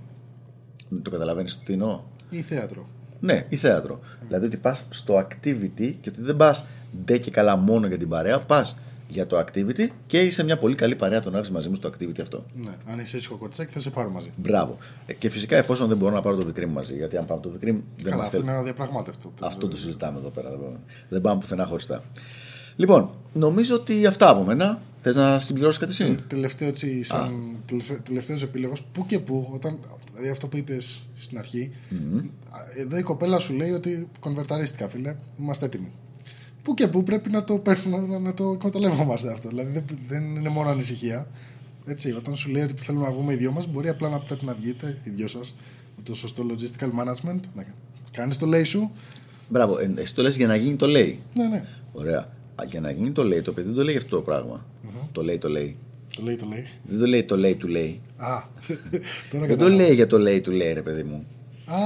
Το 1.02 1.10
καταλαβαίνεις 1.10 1.60
τι 1.60 1.74
εννοώ. 1.74 2.02
Ή 2.30 2.42
θέατρο. 2.42 2.88
Ναι, 3.20 3.46
ή 3.50 3.56
θέατρο. 3.56 4.00
Δηλαδή 4.28 4.46
ότι 4.46 4.58
πας 4.58 4.86
στο 4.90 5.16
activity 5.28 5.94
και 6.02 6.10
ότι 6.10 6.22
δεν 6.22 6.36
πας 6.38 6.66
ντε 7.06 7.18
και 7.18 7.32
καλά 7.32 7.56
μόνο 7.56 7.88
για 7.88 7.98
την 7.98 8.10
παρέα, 8.10 8.40
πας 8.40 8.80
για 9.08 9.28
το 9.28 9.40
activity 9.40 9.88
και 10.08 10.22
είσαι 10.22 10.44
μια 10.44 10.58
πολύ 10.58 10.76
καλή 10.76 10.96
παρέα 10.96 11.20
τον 11.20 11.36
έρθει 11.36 11.52
μαζί 11.52 11.70
μου 11.70 11.76
στο 11.76 11.90
activity 11.90 12.22
αυτό. 12.22 12.46
Ναι, 12.56 12.72
αν 12.92 13.00
είσαι 13.00 13.18
ήσυχο 13.18 13.36
κορτσάκι 13.36 13.72
θα 13.72 13.80
σε 13.80 13.90
πάρω 13.90 14.10
μαζί. 14.10 14.32
Μπράβο. 14.36 14.78
Ε, 15.06 15.14
Και 15.14 15.30
φυσικά 15.30 15.58
εφόσον 15.58 15.88
δεν 15.88 15.98
μπορώ 15.98 16.14
να 16.16 16.22
πάρω 16.22 16.36
το 16.36 16.48
Vicrim 16.50 16.68
μαζί, 16.68 16.96
γιατί 16.96 17.18
αν 17.18 17.26
πάω 17.26 17.38
το 17.38 17.50
Vicrim 17.50 17.62
δεν 17.64 17.84
Καλά, 18.04 18.16
είμαστε. 18.16 18.38
αυτό 18.38 18.40
είναι 18.40 18.52
ένα 18.52 18.64
διαπραγμάτευτο. 18.64 19.32
Αυτό 19.42 19.68
το 19.68 19.78
συζητάμε 19.78 20.20
εδώ 20.20 20.30
πέρα. 20.30 20.50
δεν 20.50 20.60
πάμε- 20.60 20.80
Δεν 21.10 21.22
πάμε 21.22 21.40
πουθενά 21.40 21.66
χωριστά. 21.66 22.04
Λοιπόν, 22.76 23.10
νομίζω 23.34 23.76
ότι 23.76 24.06
αυτά 24.06 24.30
από 24.30 24.44
μένα. 24.44 24.80
Θες 25.02 25.16
να 25.16 25.40
συμπληρώσεις 25.40 25.80
κάτι 25.80 25.92
εσύ; 25.92 26.16
Τελευταίο, 26.28 26.68
έτσι, 26.68 27.04
σαν 27.04 27.56
τελευταίος 28.04 28.44
επίλογος, 28.44 28.84
που 28.92 29.06
και 29.06 29.20
που, 29.20 29.50
όταν, 29.54 29.80
δηλαδή 30.12 30.30
αυτό 30.30 30.48
που 30.48 30.58
είπες 30.58 31.04
στην 31.16 31.38
αρχη 31.38 31.72
εδώ 32.78 32.98
η 32.98 33.02
κοπέλα 33.02 33.40
σου 33.40 33.54
λέει 33.54 33.72
ότι 33.72 34.08
κονβερταρίστηκα 34.20 34.90
φίλε, 34.90 35.16
είμαστε 35.40 35.66
έτοιμοι. 35.66 35.92
Που 36.64 36.74
και 36.74 36.88
που 36.88 37.04
πρέπει 37.04 37.30
να 37.30 37.44
το, 37.44 37.58
παίρνουμε, 37.58 38.08
να, 38.08 38.20
να 38.20 38.34
το 38.34 38.52
εκμεταλλευόμαστε 38.52 39.32
αυτό. 39.32 39.50
Δηλαδή 39.50 39.72
δεν, 39.72 39.84
δεν 40.08 40.36
είναι 40.36 40.50
μόνο 40.50 40.70
ανησυχία. 40.70 41.28
Έτσι, 41.86 42.12
όταν 42.12 42.36
σου 42.36 42.50
λέει 42.50 42.64
ότι 42.64 42.74
θέλουμε 42.84 43.06
να 43.06 43.12
βγούμε 43.12 43.34
οι 43.34 43.36
δυο 43.36 43.52
μας, 43.52 43.68
μπορεί 43.68 43.90
απλά 43.90 44.10
να 44.10 44.20
πρέπει 44.20 44.46
να 44.46 44.54
βγείτε 44.54 44.98
οι 45.04 45.10
δυο 45.10 45.28
σας 45.28 45.56
με 45.98 46.04
το 46.04 46.16
σωστό 46.16 46.46
logistical 46.50 46.86
management, 46.86 47.40
να 47.56 47.66
κάνεις 48.12 48.38
το 48.38 48.46
λέει 48.46 48.64
σου. 48.64 48.92
Μπράβο, 49.50 49.80
ε, 49.80 49.92
εσύ 49.96 50.16
το 50.16 50.22
λες 50.22 50.38
για 50.38 50.48
να 50.48 50.56
γίνει 50.56 50.76
το 50.76 50.88
λέει. 50.88 51.20
Ναι, 51.34 51.48
ναι. 51.48 51.66
Ωραία. 51.94 52.30
Α, 52.60 52.64
Για 52.68 52.80
να 52.82 52.92
γίνει 52.92 53.12
το 53.12 53.24
λέει, 53.24 53.42
το 53.42 53.52
παιδί 53.54 53.68
δεν 53.68 53.76
το 53.78 53.84
λέει 53.84 53.98
αυτό 53.98 54.16
το 54.16 54.22
πράγμα. 54.22 54.66
Το 55.12 55.24
λέει, 55.24 55.38
το 55.38 55.50
λέει. 55.50 55.76
Το 56.16 56.22
λέει, 56.24 56.36
το 56.36 56.46
λέει. 56.46 56.66
Δεν 56.84 57.00
το 57.00 57.06
λέει 57.06 57.24
το 57.24 57.38
λέει 57.38 57.56
του 57.56 57.68
λέει. 57.68 58.02
Α, 58.18 58.28
τώρα 59.32 59.46
Δεν 59.46 59.48
το 59.48 59.48
κατάλαβα. 59.48 59.76
λέει 59.76 59.94
για 59.94 60.08
το 60.08 60.18
λέει 60.20 60.42
του 60.42 60.52
λέει, 60.52 60.74
ρε 60.74 60.82
παιδί 60.82 61.04
μου. 61.04 61.26
Α, 61.66 61.78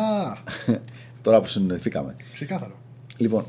Τώρα 1.23 1.41
που 1.41 1.47
συνεννοηθήκαμε. 1.47 2.15
ξεκάθαρο. 2.33 2.73
Λοιπόν, 3.17 3.45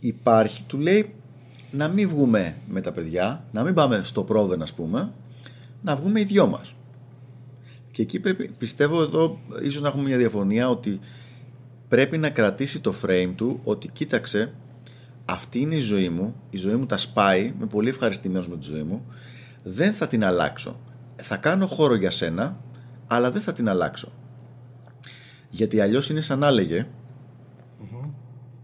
υπάρχει, 0.00 0.62
του 0.66 0.78
λέει 0.78 1.14
να 1.70 1.88
μην 1.88 2.08
βγούμε 2.08 2.56
με 2.68 2.80
τα 2.80 2.92
παιδιά, 2.92 3.44
να 3.52 3.62
μην 3.62 3.74
πάμε 3.74 4.00
στο 4.04 4.22
πρόβεν 4.22 4.62
ας 4.62 4.72
πούμε, 4.72 5.12
να 5.82 5.96
βγούμε 5.96 6.20
οι 6.20 6.24
δυο 6.24 6.46
μας. 6.46 6.74
Και 7.90 8.02
εκεί 8.02 8.20
πρέπει, 8.20 8.50
πιστεύω 8.58 9.02
εδώ 9.02 9.38
ίσως 9.62 9.82
να 9.82 9.88
έχουμε 9.88 10.02
μια 10.02 10.16
διαφωνία 10.16 10.68
ότι 10.68 11.00
πρέπει 11.88 12.18
να 12.18 12.30
κρατήσει 12.30 12.80
το 12.80 12.94
frame 13.02 13.32
του 13.36 13.60
ότι 13.64 13.88
κοίταξε 13.88 14.52
αυτή 15.24 15.58
είναι 15.60 15.74
η 15.74 15.80
ζωή 15.80 16.08
μου, 16.08 16.34
η 16.50 16.56
ζωή 16.56 16.74
μου 16.74 16.86
τα 16.86 16.96
σπάει, 16.96 17.52
είμαι 17.56 17.66
πολύ 17.66 17.88
ευχαριστημένος 17.88 18.48
με 18.48 18.56
τη 18.56 18.64
ζωή 18.64 18.82
μου, 18.82 19.04
δεν 19.62 19.92
θα 19.92 20.06
την 20.06 20.24
αλλάξω. 20.24 20.80
Θα 21.16 21.36
κάνω 21.36 21.66
χώρο 21.66 21.94
για 21.94 22.10
σένα, 22.10 22.56
αλλά 23.06 23.30
δεν 23.30 23.42
θα 23.42 23.52
την 23.52 23.68
αλλάξω. 23.68 24.12
Γιατί 25.48 25.80
αλλιώς 25.80 26.10
είναι 26.10 26.20
σαν 26.20 26.38
να 26.38 26.46
έλεγε 26.46 26.86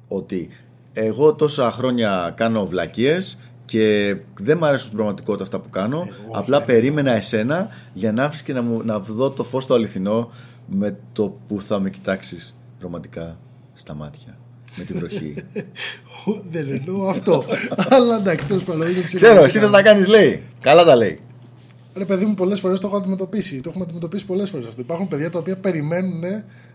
ότι 0.08 0.48
εγώ 0.92 1.34
τόσα 1.34 1.70
χρόνια 1.70 2.32
κάνω 2.36 2.66
βλακίες 2.66 3.38
και 3.64 4.16
δεν 4.40 4.56
μου 4.60 4.64
αρέσουν 4.64 4.86
στην 4.86 4.96
πραγματικότητα 4.96 5.44
αυτά 5.44 5.60
που 5.60 5.70
κάνω. 5.70 5.96
Εγώ 5.96 6.30
απλά 6.32 6.56
όχι, 6.56 6.66
περίμενα 6.66 7.10
εσένα 7.10 7.68
για 7.94 8.12
να 8.12 8.22
έρθεις 8.22 8.42
και 8.42 8.52
να, 8.52 8.62
μου, 8.62 8.82
να 8.84 8.98
δω 8.98 9.30
το 9.30 9.44
φως 9.44 9.66
το 9.66 9.74
αληθινό 9.74 10.30
με 10.66 10.98
το 11.12 11.38
που 11.48 11.60
θα 11.60 11.80
με 11.80 11.90
κοιτάξεις 11.90 12.60
ρομαντικά 12.80 13.38
στα 13.72 13.94
μάτια. 13.94 14.38
Με 14.76 14.84
την 14.84 14.98
βροχή. 14.98 15.34
Δεν 16.50 16.68
εννοώ 16.68 17.08
αυτό. 17.08 17.44
Αλλά 17.88 18.16
εντάξει, 18.16 18.46
τέλος 18.48 18.64
πάντων. 18.64 18.88
είναι 18.90 19.00
Ξέρω, 19.00 19.18
σημαντικό. 19.18 19.44
εσύ 19.44 19.58
θες 19.58 19.70
να 19.70 19.82
κάνεις 19.82 20.08
λέει. 20.08 20.42
Καλά 20.60 20.84
τα 20.84 20.96
λέει. 20.96 21.20
Ρε 21.96 22.04
παιδί 22.04 22.24
μου, 22.24 22.34
πολλές 22.34 22.60
φορές 22.60 22.80
το 22.80 22.86
έχω 22.86 22.96
αντιμετωπίσει. 22.96 23.60
Το 23.60 23.68
έχουμε 23.68 23.84
αντιμετωπίσει 23.84 24.26
πολλές 24.26 24.50
φορές 24.50 24.66
αυτό. 24.66 24.80
Υπάρχουν 24.80 25.08
παιδιά 25.08 25.30
τα 25.30 25.38
οποία 25.38 25.56
περιμένουν. 25.56 26.22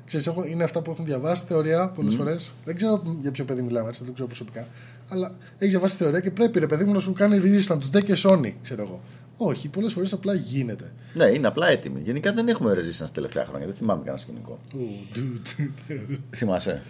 Ξέρεις, 0.05 0.27
έχουν- 0.27 0.47
είναι 0.51 0.63
αυτά 0.63 0.81
που 0.81 0.91
έχουν 0.91 1.05
διαβάσει 1.05 1.43
θεωρία 1.47 1.87
πολλές 1.87 2.13
mm. 2.13 2.17
φορές. 2.17 2.51
Δεν 2.65 2.75
ξέρω 2.75 3.01
για 3.21 3.31
ποιο 3.31 3.45
παιδί 3.45 3.61
μιλάμε, 3.61 3.87
έτσι, 3.87 3.97
δεν 3.99 4.07
το 4.07 4.13
ξέρω 4.13 4.27
προσωπικά. 4.27 4.67
Αλλά 5.09 5.31
έχεις 5.57 5.69
διαβάσει 5.73 5.95
θεωρία 5.95 6.19
και 6.19 6.31
πρέπει 6.31 6.59
ρε 6.59 6.67
παιδί 6.67 6.83
μου 6.83 6.93
να 6.93 6.99
σου 6.99 7.13
κάνει 7.13 7.39
resistance 7.43 7.81
δε 7.91 8.01
και 8.01 8.17
Sony, 8.23 8.51
ξέρω 8.61 8.81
εγώ. 8.81 8.99
Όχι, 9.37 9.67
πολλές 9.67 9.93
φορές 9.93 10.13
απλά 10.13 10.33
γίνεται. 10.33 10.91
Ναι, 11.13 11.25
είναι 11.25 11.47
απλά 11.47 11.67
έτοιμη. 11.67 11.99
Γενικά 12.03 12.33
δεν 12.33 12.47
έχουμε 12.47 12.73
resistance 12.73 13.09
τελευταία 13.13 13.45
χρόνια. 13.45 13.67
Δεν 13.67 13.75
θυμάμαι 13.75 13.99
κανένα 14.03 14.17
σκηνικό. 14.17 14.59
Θυμάσαι. 16.35 16.81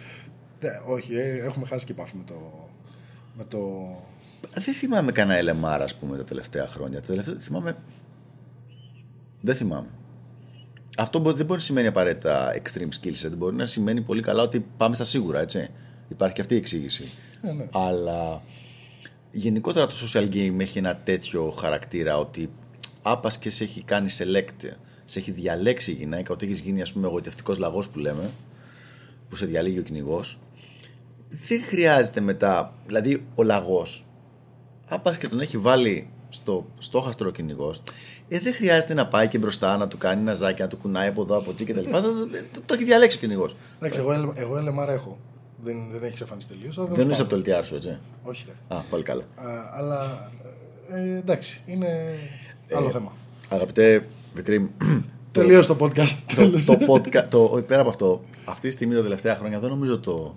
Ναι, 0.60 0.70
όχι, 0.86 1.14
ε, 1.16 1.36
έχουμε 1.44 1.66
χάσει 1.66 1.86
και 1.86 1.92
επάφη 1.92 2.16
με 2.16 2.22
το. 2.26 2.68
Με 3.36 3.44
το... 3.44 3.60
Δεν 4.54 4.74
θυμάμαι 4.74 5.12
κανένα 5.12 5.52
LMR, 5.54 5.80
ας 5.82 5.94
πούμε, 5.94 6.16
τα 6.16 6.24
τελευταία 6.24 6.66
χρόνια. 6.66 7.00
Τα 7.00 7.06
τελευταία, 7.06 7.34
θυμάμαι. 7.38 7.76
Δεν 9.40 9.54
θυμάμαι. 9.54 9.88
Αυτό 10.98 11.18
μπορεί- 11.18 11.36
δεν 11.36 11.46
μπορεί 11.46 11.58
να 11.58 11.64
σημαίνει 11.64 11.86
απαραίτητα 11.86 12.54
extreme 12.62 12.88
skill 13.02 13.26
set. 13.26 13.32
Μπορεί 13.36 13.56
να 13.56 13.66
σημαίνει 13.66 14.00
πολύ 14.00 14.22
καλά 14.22 14.42
ότι 14.42 14.66
πάμε 14.76 14.94
στα 14.94 15.04
σίγουρα, 15.04 15.40
έτσι. 15.40 15.68
Υπάρχει 16.08 16.34
και 16.34 16.40
αυτή 16.40 16.54
η 16.54 16.56
εξήγηση. 16.56 17.08
Ναι, 17.42 17.52
ναι. 17.52 17.68
Αλλά 17.72 18.42
γενικότερα 19.32 19.86
το 19.86 19.94
social 20.06 20.28
game 20.32 20.54
έχει 20.58 20.78
ένα 20.78 20.96
τέτοιο 20.96 21.50
χαρακτήρα 21.50 22.18
ότι 22.18 22.50
άπας 23.02 23.38
και 23.38 23.50
σε 23.50 23.64
έχει 23.64 23.82
κάνει 23.82 24.08
select, 24.18 24.70
σε 25.04 25.18
έχει 25.18 25.30
διαλέξει 25.30 25.90
η 25.90 25.94
γυναίκα, 25.94 26.32
ότι 26.32 26.46
έχεις 26.46 26.60
γίνει 26.60 26.82
ας 26.82 26.92
πούμε 26.92 27.06
εγωιτευτικός 27.06 27.58
λαγός 27.58 27.88
που 27.88 27.98
λέμε, 27.98 28.30
που 29.28 29.36
σε 29.36 29.46
διαλέγει 29.46 29.78
ο 29.78 29.82
κυνηγός. 29.82 30.38
Δεν 31.28 31.62
χρειάζεται 31.62 32.20
μετά, 32.20 32.72
δηλαδή 32.86 33.26
ο 33.34 33.42
λαγός, 33.42 34.04
άπα 34.88 35.16
και 35.16 35.28
τον 35.28 35.40
έχει 35.40 35.58
βάλει 35.58 36.08
στο 36.28 36.66
στόχαστρο 36.78 37.28
ο 37.28 37.30
κυνηγός, 37.30 37.82
ε, 38.28 38.38
δεν 38.38 38.54
χρειάζεται 38.54 38.94
να 38.94 39.06
πάει 39.06 39.28
και 39.28 39.38
μπροστά 39.38 39.76
να 39.76 39.88
του 39.88 39.98
κάνει 39.98 40.20
ένα 40.20 40.34
ζάκι, 40.34 40.60
να 40.62 40.68
του 40.68 40.76
κουνάει 40.76 41.08
από 41.08 41.22
εδώ, 41.22 41.36
από 41.36 41.50
εκεί 41.50 41.64
κτλ. 41.64 41.90
το, 41.90 42.02
το, 42.52 42.60
το 42.66 42.74
έχει 42.74 42.84
διαλέξει 42.84 43.16
ο 43.16 43.20
κυνηγός. 43.20 43.56
Εντάξει, 43.78 43.98
εγώ, 43.98 44.10
L- 44.10 44.36
εγώ 44.36 44.54
LMR 44.56 44.88
έχω. 44.88 45.18
Δεν, 45.62 45.76
δεν 45.90 45.98
έχεις 46.02 46.10
εξαφανιστεί 46.10 46.54
τελείως. 46.54 46.78
Δεν 46.88 47.10
είσαι 47.10 47.22
από 47.22 47.36
το 47.36 47.42
LTR 47.44 47.64
σου, 47.64 47.74
έτσι. 47.74 47.98
Όχι, 48.22 48.44
ρε. 48.48 48.76
Α, 48.76 48.80
πάλι 48.90 49.02
καλά. 49.02 49.22
Α, 49.22 49.48
αλλά 49.72 50.30
ε, 50.90 51.16
εντάξει, 51.16 51.62
είναι 51.66 51.88
άλλο 52.74 52.90
θέμα. 52.90 53.12
Αγαπητέ 53.48 54.06
Βικρίμ, 54.34 54.66
Τελείωσε 55.32 55.74
το 55.74 55.84
podcast. 55.84 56.16
το, 56.36 56.50
το 56.76 56.78
podcast, 56.94 57.24
το, 57.28 57.64
πέρα 57.66 57.80
από 57.80 57.90
αυτό, 57.90 58.22
αυτή 58.44 58.68
τη 58.68 58.72
στιγμή 58.74 58.94
τα 58.94 59.02
τελευταία 59.02 59.36
χρόνια 59.36 59.60
δεν 59.60 59.68
νομίζω 59.70 59.98
το, 59.98 60.34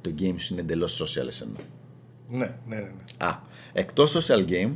το 0.00 0.14
game 0.18 0.34
σου 0.36 0.52
είναι 0.52 0.62
εντελώς 0.62 1.02
social 1.02 1.26
εσένα. 1.26 1.50
ναι, 2.28 2.38
ναι, 2.38 2.76
ναι. 2.76 2.76
ναι. 2.76 3.26
Α, 3.26 3.40
εκτός 3.72 4.16
social 4.16 4.48
game 4.48 4.70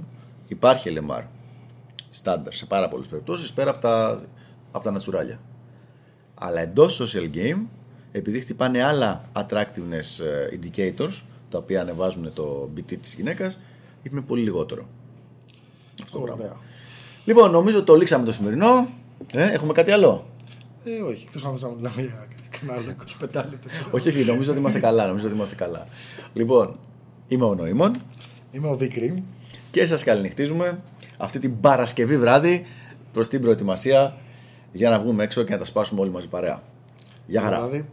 υπάρχει 0.49 0.95
LMR. 0.99 1.23
Στάνταρ 2.11 2.53
σε 2.53 2.67
πάρα 2.67 2.89
πολλές 2.89 3.07
περιπτώσεις 3.07 3.53
πέρα 3.53 3.71
από 3.71 3.81
τα, 3.81 4.25
από 4.73 4.85
τα 4.85 4.91
νατσουράλια. 4.91 5.41
Αλλά 6.35 6.61
εντός 6.61 7.03
social 7.03 7.37
game, 7.37 7.61
επειδή 8.13 8.41
χτυπάνε 8.41 8.83
άλλα 8.83 9.25
attractiveness 9.33 10.25
ε, 10.25 10.59
indicators, 10.61 11.23
τα 11.49 11.59
οποία 11.59 11.81
ανεβάζουν 11.81 12.33
το 12.33 12.71
BT 12.77 12.97
της 13.01 13.15
γυναίκας, 13.15 13.59
είναι 14.03 14.21
πολύ 14.21 14.43
λιγότερο. 14.43 14.89
Αυτό 16.03 16.19
το 16.19 16.25
πράγμα. 16.25 16.45
Ωραία. 16.45 16.57
Λοιπόν, 17.25 17.51
νομίζω 17.51 17.83
το 17.83 17.95
λήξαμε 17.97 18.25
το 18.25 18.33
σημερινό. 18.33 18.89
Ε, 19.33 19.53
έχουμε 19.53 19.73
κάτι 19.73 19.91
άλλο; 19.91 20.27
Ε, 20.85 21.01
όχι, 21.01 21.25
εκτός 21.27 21.45
αν 21.45 21.53
θες 21.53 21.63
να 21.63 21.69
μιλάμε 21.69 22.03
για 22.03 22.29
κανένα 22.67 22.87
άλλο 22.87 22.95
25 23.45 23.51
λεπτό. 23.51 23.69
ξέρω. 23.69 23.89
όχι, 23.91 24.09
όχι, 24.09 24.25
νομίζω 24.25 24.51
ότι 24.51 24.59
είμαστε 24.59 24.81
καλά. 24.81 25.07
Νομίζω 25.07 25.27
ότι 25.27 25.35
είμαστε 25.37 25.55
καλά. 25.55 25.87
Λοιπόν, 26.33 26.79
είμαι 27.29 27.45
ο 27.45 27.55
Νοήμων 27.55 27.97
Είμαι 28.53 28.69
ο 28.69 28.77
Δίκρυ. 28.77 29.25
και 29.71 29.87
σας 29.87 30.05
καληνυχτίζουμε 30.05 30.79
αυτή 31.17 31.39
την 31.39 31.61
Παρασκευή 31.61 32.19
βράδυ 32.19 32.67
προς 33.13 33.29
την 33.29 33.41
προετοιμασία 33.41 34.17
για 34.73 34.91
να 34.91 34.99
βγούμε 34.99 35.25
έξω 35.25 35.43
και 35.43 35.53
να 35.53 35.59
τα 35.59 35.65
σπάσουμε 35.65 36.01
όλοι 36.01 36.11
μαζί 36.11 36.29
παρέα. 36.29 36.63
Γεια 37.27 37.41
χαρά. 37.41 37.57
Δηλαδή, 37.57 37.89